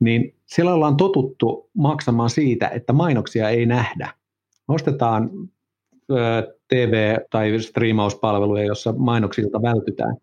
niin 0.00 0.34
siellä 0.46 0.74
ollaan 0.74 0.96
totuttu 0.96 1.70
maksamaan 1.74 2.30
siitä, 2.30 2.68
että 2.68 2.92
mainoksia 2.92 3.48
ei 3.48 3.66
nähdä. 3.66 4.08
Ostetaan 4.68 5.30
TV- 6.74 7.26
tai 7.30 7.60
striimauspalveluja, 7.60 8.64
jossa 8.64 8.94
mainoksilta 8.96 9.62
vältytään. 9.62 10.16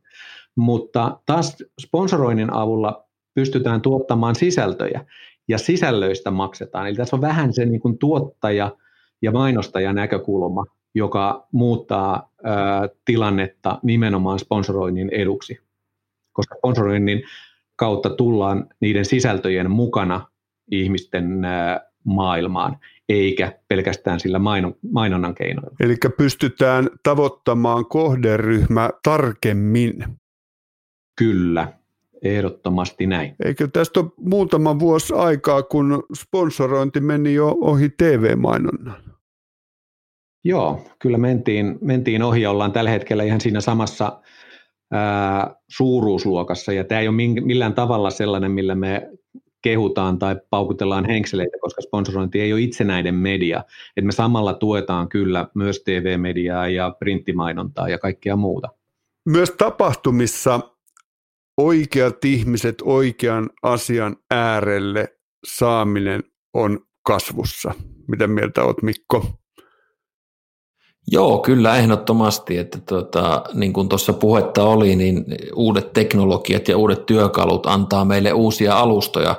Mutta 0.55 1.19
taas 1.25 1.57
sponsoroinnin 1.81 2.53
avulla 2.53 3.07
pystytään 3.33 3.81
tuottamaan 3.81 4.35
sisältöjä 4.35 5.05
ja 5.47 5.57
sisällöistä 5.57 6.31
maksetaan. 6.31 6.87
Eli 6.87 6.95
tässä 6.95 7.15
on 7.15 7.21
vähän 7.21 7.53
se 7.53 7.65
niin 7.65 7.81
kuin 7.81 7.97
tuottaja- 7.97 8.71
ja 9.21 9.31
mainostajan 9.31 9.95
näkökulma, 9.95 10.65
joka 10.95 11.47
muuttaa 11.51 12.31
ä, 12.45 12.51
tilannetta 13.05 13.79
nimenomaan 13.83 14.39
sponsoroinnin 14.39 15.09
eduksi. 15.09 15.59
Koska 16.33 16.55
sponsoroinnin 16.57 17.23
kautta 17.75 18.09
tullaan 18.09 18.67
niiden 18.79 19.05
sisältöjen 19.05 19.71
mukana 19.71 20.27
ihmisten 20.71 21.45
ä, 21.45 21.90
maailmaan, 22.03 22.77
eikä 23.09 23.53
pelkästään 23.67 24.19
sillä 24.19 24.39
mainonnan 24.91 25.35
keinoilla. 25.35 25.75
Eli 25.79 25.95
pystytään 26.17 26.89
tavoittamaan 27.03 27.85
kohderyhmä 27.85 28.89
tarkemmin. 29.03 30.05
Kyllä, 31.17 31.73
ehdottomasti 32.23 33.07
näin. 33.07 33.35
Eikö 33.45 33.67
tästä 33.67 33.99
ole 33.99 34.11
muutama 34.17 34.79
vuosi 34.79 35.13
aikaa, 35.13 35.63
kun 35.63 36.03
sponsorointi 36.15 36.99
meni 36.99 37.33
jo 37.33 37.57
ohi 37.61 37.89
TV-mainonnan? 37.89 39.03
Joo, 40.43 40.85
kyllä 40.99 41.17
mentiin, 41.17 41.77
mentiin 41.81 42.23
ohi 42.23 42.45
ollaan 42.45 42.71
tällä 42.71 42.89
hetkellä 42.89 43.23
ihan 43.23 43.41
siinä 43.41 43.61
samassa 43.61 44.21
ää, 44.91 45.55
suuruusluokassa. 45.69 46.73
Ja 46.73 46.83
tämä 46.83 47.01
ei 47.01 47.07
ole 47.07 47.15
millään 47.41 47.73
tavalla 47.73 48.09
sellainen, 48.09 48.51
millä 48.51 48.75
me 48.75 49.09
kehutaan 49.61 50.19
tai 50.19 50.35
paukutellaan 50.49 51.05
henkseleitä, 51.05 51.57
koska 51.61 51.81
sponsorointi 51.81 52.41
ei 52.41 52.53
ole 52.53 52.61
itsenäinen 52.61 53.15
media. 53.15 53.63
Et 53.97 54.05
me 54.05 54.11
samalla 54.11 54.53
tuetaan 54.53 55.09
kyllä 55.09 55.47
myös 55.55 55.83
TV-mediaa 55.83 56.69
ja 56.69 56.95
printtimainontaa 56.99 57.89
ja 57.89 57.99
kaikkea 57.99 58.35
muuta. 58.35 58.69
Myös 59.25 59.51
tapahtumissa 59.51 60.59
oikeat 61.57 62.25
ihmiset 62.25 62.75
oikean 62.83 63.49
asian 63.63 64.15
äärelle 64.31 65.17
saaminen 65.47 66.23
on 66.53 66.79
kasvussa. 67.03 67.73
Mitä 68.07 68.27
mieltä 68.27 68.63
olet 68.63 68.81
Mikko? 68.81 69.40
Joo, 71.07 71.39
kyllä 71.39 71.77
ehdottomasti, 71.77 72.57
että 72.57 72.79
tuota, 72.89 73.43
niin 73.53 73.73
kuin 73.73 73.89
tuossa 73.89 74.13
puhetta 74.13 74.63
oli, 74.63 74.95
niin 74.95 75.25
uudet 75.55 75.93
teknologiat 75.93 76.67
ja 76.67 76.77
uudet 76.77 77.05
työkalut 77.05 77.65
antaa 77.65 78.05
meille 78.05 78.33
uusia 78.33 78.79
alustoja, 78.79 79.35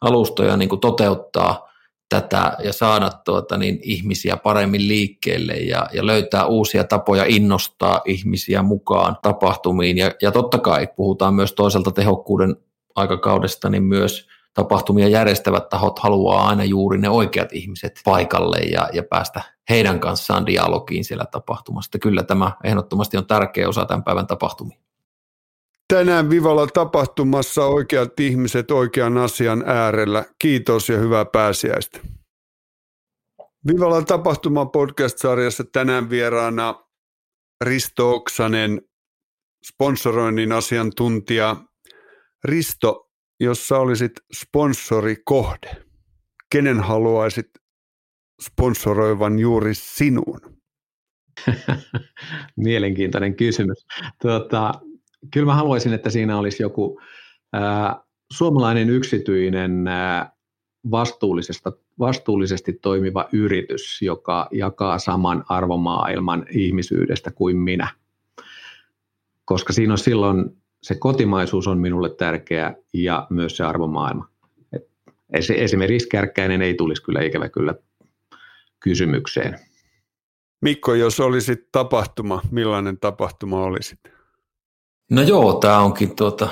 alustoja 0.00 0.56
niin 0.56 0.68
kuin 0.68 0.80
toteuttaa 0.80 1.68
tätä 2.08 2.56
ja 2.64 2.72
saada 2.72 3.10
tuota, 3.24 3.56
niin 3.56 3.78
ihmisiä 3.82 4.36
paremmin 4.36 4.88
liikkeelle 4.88 5.52
ja, 5.52 5.86
ja 5.92 6.06
löytää 6.06 6.46
uusia 6.46 6.84
tapoja 6.84 7.24
innostaa 7.28 8.00
ihmisiä 8.04 8.62
mukaan 8.62 9.16
tapahtumiin. 9.22 9.98
Ja, 9.98 10.10
ja 10.22 10.32
totta 10.32 10.58
kai 10.58 10.88
puhutaan 10.96 11.34
myös 11.34 11.52
toiselta 11.52 11.90
tehokkuuden 11.90 12.56
aikakaudesta, 12.94 13.68
niin 13.70 13.82
myös 13.82 14.28
tapahtumia 14.54 15.08
järjestävät 15.08 15.68
tahot 15.68 15.98
haluaa 15.98 16.48
aina 16.48 16.64
juuri 16.64 16.98
ne 16.98 17.08
oikeat 17.08 17.52
ihmiset 17.52 18.00
paikalle 18.04 18.58
ja, 18.58 18.88
ja 18.92 19.02
päästä 19.02 19.42
heidän 19.68 20.00
kanssaan 20.00 20.46
dialogiin 20.46 21.04
siellä 21.04 21.24
tapahtumasta. 21.24 21.98
Kyllä 21.98 22.22
tämä 22.22 22.52
ehdottomasti 22.64 23.16
on 23.16 23.26
tärkeä 23.26 23.68
osa 23.68 23.86
tämän 23.86 24.04
päivän 24.04 24.26
tapahtumia. 24.26 24.78
Tänään 25.88 26.30
Vivalla 26.30 26.66
tapahtumassa 26.66 27.64
oikeat 27.64 28.20
ihmiset 28.20 28.70
oikean 28.70 29.18
asian 29.18 29.64
äärellä. 29.66 30.24
Kiitos 30.38 30.88
ja 30.88 30.98
hyvää 30.98 31.24
pääsiäistä. 31.24 32.00
Vivalla 33.66 34.02
tapahtuma 34.02 34.66
podcast-sarjassa 34.66 35.64
tänään 35.72 36.10
vieraana 36.10 36.84
Risto 37.64 38.14
Oksanen, 38.14 38.82
sponsoroinnin 39.66 40.52
asiantuntija. 40.52 41.56
Risto, 42.44 43.03
jos 43.40 43.68
sä 43.68 43.78
olisit 43.78 44.12
sponsorikohde, 44.34 45.84
kenen 46.50 46.80
haluaisit 46.80 47.50
sponsoroivan 48.42 49.38
juuri 49.38 49.74
sinuun? 49.74 50.40
Mielenkiintoinen 52.56 53.36
kysymys. 53.36 53.86
Tuota, 54.22 54.72
kyllä 55.32 55.46
mä 55.46 55.54
haluaisin, 55.54 55.92
että 55.92 56.10
siinä 56.10 56.38
olisi 56.38 56.62
joku 56.62 57.00
ää, 57.52 58.00
suomalainen 58.32 58.90
yksityinen 58.90 59.88
ää, 59.88 60.32
vastuullisesta, 60.90 61.72
vastuullisesti 61.98 62.72
toimiva 62.72 63.28
yritys, 63.32 64.02
joka 64.02 64.48
jakaa 64.52 64.98
saman 64.98 65.44
arvomaailman 65.48 66.46
ihmisyydestä 66.50 67.30
kuin 67.30 67.56
minä. 67.56 67.88
Koska 69.44 69.72
siinä 69.72 69.92
on 69.92 69.98
silloin 69.98 70.63
se 70.84 70.94
kotimaisuus 70.94 71.66
on 71.66 71.78
minulle 71.78 72.10
tärkeä 72.10 72.74
ja 72.92 73.26
myös 73.30 73.56
se 73.56 73.64
arvomaailma. 73.64 74.28
Esimerkiksi 75.56 76.08
kärkkäinen 76.08 76.62
ei 76.62 76.74
tulisi 76.74 77.02
kyllä 77.02 77.22
ikävä 77.22 77.48
kyllä 77.48 77.74
kysymykseen. 78.80 79.58
Mikko, 80.60 80.94
jos 80.94 81.20
olisit 81.20 81.68
tapahtuma, 81.72 82.40
millainen 82.50 82.98
tapahtuma 82.98 83.64
olisit? 83.64 83.98
No 85.10 85.22
joo, 85.22 85.54
tämä 85.54 85.78
onkin 85.78 86.16
tuota, 86.16 86.48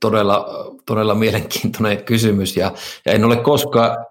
todella, 0.00 0.46
todella 0.86 1.14
mielenkiintoinen 1.14 2.04
kysymys 2.04 2.56
ja, 2.56 2.72
ja 3.06 3.12
en 3.12 3.24
ole 3.24 3.36
koskaan, 3.36 4.06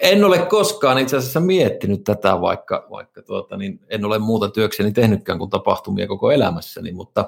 en 0.00 0.24
ole 0.24 0.38
koskaan 0.38 0.98
itse 0.98 1.16
asiassa 1.16 1.40
miettinyt 1.40 2.04
tätä, 2.04 2.40
vaikka, 2.40 2.86
vaikka 2.90 3.22
tuota, 3.22 3.56
niin 3.56 3.80
en 3.88 4.04
ole 4.04 4.18
muuta 4.18 4.48
työkseni 4.48 4.92
tehnytkään 4.92 5.38
kuin 5.38 5.50
tapahtumia 5.50 6.06
koko 6.06 6.30
elämässäni, 6.30 6.92
mutta, 6.92 7.24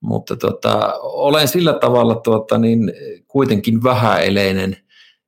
mutta 0.00 0.36
tuota, 0.36 0.98
olen 1.02 1.48
sillä 1.48 1.72
tavalla 1.72 2.14
tuota, 2.14 2.58
niin 2.58 2.92
kuitenkin 3.28 3.82
vähäeleinen 3.82 4.76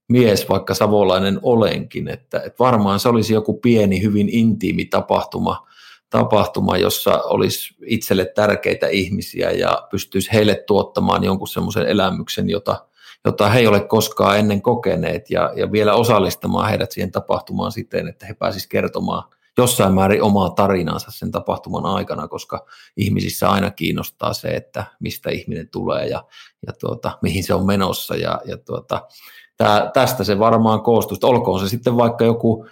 mies, 0.08 0.48
vaikka 0.48 0.74
savolainen 0.74 1.40
olenkin, 1.42 2.08
että, 2.08 2.38
että 2.38 2.56
varmaan 2.58 3.00
se 3.00 3.08
olisi 3.08 3.34
joku 3.34 3.54
pieni, 3.54 4.02
hyvin 4.02 4.28
intiimi 4.28 4.84
tapahtuma, 4.84 5.68
tapahtuma, 6.10 6.76
jossa 6.76 7.22
olisi 7.24 7.74
itselle 7.86 8.32
tärkeitä 8.34 8.88
ihmisiä 8.88 9.50
ja 9.50 9.88
pystyisi 9.90 10.32
heille 10.32 10.64
tuottamaan 10.66 11.24
jonkun 11.24 11.48
semmoisen 11.48 11.86
elämyksen, 11.86 12.50
jota, 12.50 12.86
jota 13.24 13.48
he 13.48 13.58
ei 13.58 13.66
ole 13.66 13.80
koskaan 13.80 14.38
ennen 14.38 14.62
kokeneet 14.62 15.30
ja, 15.30 15.52
ja 15.56 15.72
vielä 15.72 15.94
osallistamaan 15.94 16.68
heidät 16.68 16.92
siihen 16.92 17.10
tapahtumaan 17.12 17.72
siten, 17.72 18.08
että 18.08 18.26
he 18.26 18.34
pääsisivät 18.34 18.70
kertomaan 18.70 19.24
jossain 19.58 19.94
määrin 19.94 20.22
omaa 20.22 20.50
tarinansa 20.50 21.10
sen 21.10 21.30
tapahtuman 21.30 21.86
aikana, 21.86 22.28
koska 22.28 22.66
ihmisissä 22.96 23.50
aina 23.50 23.70
kiinnostaa 23.70 24.32
se, 24.32 24.48
että 24.48 24.84
mistä 25.00 25.30
ihminen 25.30 25.68
tulee 25.68 26.06
ja, 26.06 26.24
ja 26.66 26.72
tuota, 26.80 27.18
mihin 27.22 27.44
se 27.44 27.54
on 27.54 27.66
menossa 27.66 28.16
ja, 28.16 28.40
ja 28.44 28.56
tuota, 28.56 29.08
tää, 29.56 29.90
tästä 29.94 30.24
se 30.24 30.38
varmaan 30.38 30.82
koostuu. 30.82 31.18
Olkoon 31.22 31.60
se 31.60 31.68
sitten 31.68 31.96
vaikka 31.96 32.24
joku 32.24 32.66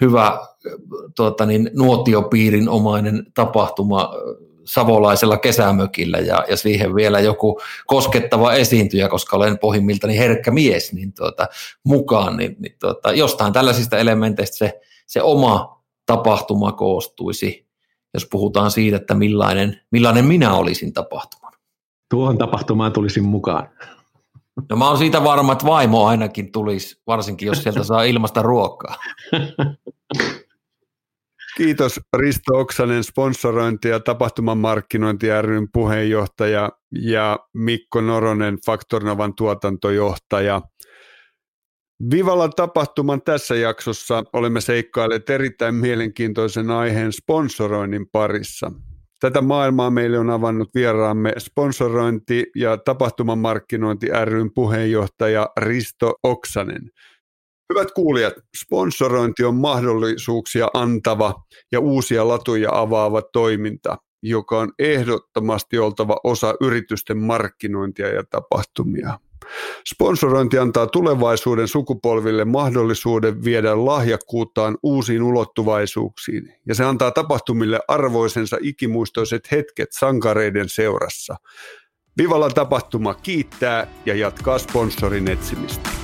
hyvä 0.00 0.38
tuota 1.16 1.46
niin, 1.46 1.70
nuotiopiirin 1.74 2.68
omainen 2.68 3.26
tapahtuma 3.34 4.10
savolaisella 4.64 5.36
kesämökillä 5.36 6.18
ja, 6.18 6.44
ja 6.48 6.56
siihen 6.56 6.94
vielä 6.94 7.20
joku 7.20 7.60
koskettava 7.86 8.52
esiintyjä, 8.52 9.08
koska 9.08 9.36
olen 9.36 9.58
pohjimmiltani 9.58 10.18
herkkä 10.18 10.50
mies 10.50 10.92
niin 10.92 11.12
tuota, 11.12 11.48
mukaan, 11.84 12.36
niin, 12.36 12.56
niin 12.58 12.76
tuota, 12.80 13.12
jostain 13.12 13.52
tällaisista 13.52 13.98
elementeistä 13.98 14.56
se, 14.56 14.80
se 15.06 15.22
oma 15.22 15.83
tapahtuma 16.06 16.72
koostuisi, 16.72 17.68
jos 18.14 18.26
puhutaan 18.30 18.70
siitä, 18.70 18.96
että 18.96 19.14
millainen, 19.14 19.80
millainen 19.90 20.24
minä 20.24 20.54
olisin 20.54 20.92
tapahtuman. 20.92 21.52
Tuohon 22.10 22.38
tapahtumaan 22.38 22.92
tulisin 22.92 23.24
mukaan. 23.24 23.68
No 24.70 24.76
mä 24.76 24.88
oon 24.88 24.98
siitä 24.98 25.24
varma, 25.24 25.52
että 25.52 25.66
vaimo 25.66 26.06
ainakin 26.06 26.52
tulisi, 26.52 27.02
varsinkin 27.06 27.46
jos 27.46 27.62
sieltä 27.62 27.84
saa 27.84 28.02
ilmasta 28.02 28.42
ruokaa. 28.42 28.96
Kiitos 31.56 32.00
Risto 32.16 32.58
Oksanen, 32.58 33.04
sponsorointi- 33.04 33.88
ja 33.88 34.00
tapahtuman 34.00 34.58
markkinointi 34.58 35.26
ryn 35.42 35.68
puheenjohtaja 35.72 36.70
ja 36.92 37.38
Mikko 37.52 38.00
Noronen, 38.00 38.58
Faktornovan 38.66 39.34
tuotantojohtaja. 39.34 40.62
Vivalla 42.10 42.48
tapahtuman 42.48 43.22
tässä 43.22 43.54
jaksossa 43.54 44.24
olemme 44.32 44.60
seikkailleet 44.60 45.30
erittäin 45.30 45.74
mielenkiintoisen 45.74 46.70
aiheen 46.70 47.12
sponsoroinnin 47.12 48.06
parissa. 48.12 48.72
Tätä 49.20 49.40
maailmaa 49.40 49.90
meille 49.90 50.18
on 50.18 50.30
avannut 50.30 50.70
vieraamme 50.74 51.32
sponsorointi- 51.38 52.46
ja 52.56 52.76
tapahtumamarkkinointi 52.76 54.06
ryn 54.24 54.50
puheenjohtaja 54.54 55.48
Risto 55.56 56.14
Oksanen. 56.22 56.90
Hyvät 57.72 57.92
kuulijat, 57.92 58.34
sponsorointi 58.64 59.44
on 59.44 59.54
mahdollisuuksia 59.54 60.68
antava 60.74 61.34
ja 61.72 61.80
uusia 61.80 62.28
latuja 62.28 62.68
avaava 62.72 63.22
toiminta, 63.22 63.96
joka 64.22 64.58
on 64.58 64.72
ehdottomasti 64.78 65.78
oltava 65.78 66.16
osa 66.24 66.54
yritysten 66.60 67.18
markkinointia 67.18 68.08
ja 68.08 68.22
tapahtumia. 68.30 69.18
Sponsorointi 69.94 70.58
antaa 70.58 70.86
tulevaisuuden 70.86 71.68
sukupolville 71.68 72.44
mahdollisuuden 72.44 73.44
viedä 73.44 73.84
lahjakkuuttaan 73.84 74.78
uusiin 74.82 75.22
ulottuvaisuuksiin, 75.22 76.54
ja 76.66 76.74
se 76.74 76.84
antaa 76.84 77.10
tapahtumille 77.10 77.80
arvoisensa 77.88 78.56
ikimuistoiset 78.60 79.50
hetket 79.50 79.88
sankareiden 79.92 80.68
seurassa. 80.68 81.36
Vivalla 82.18 82.50
tapahtuma 82.50 83.14
kiittää 83.14 83.86
ja 84.06 84.14
jatkaa 84.14 84.58
sponsorin 84.58 85.28
etsimistä. 85.28 86.03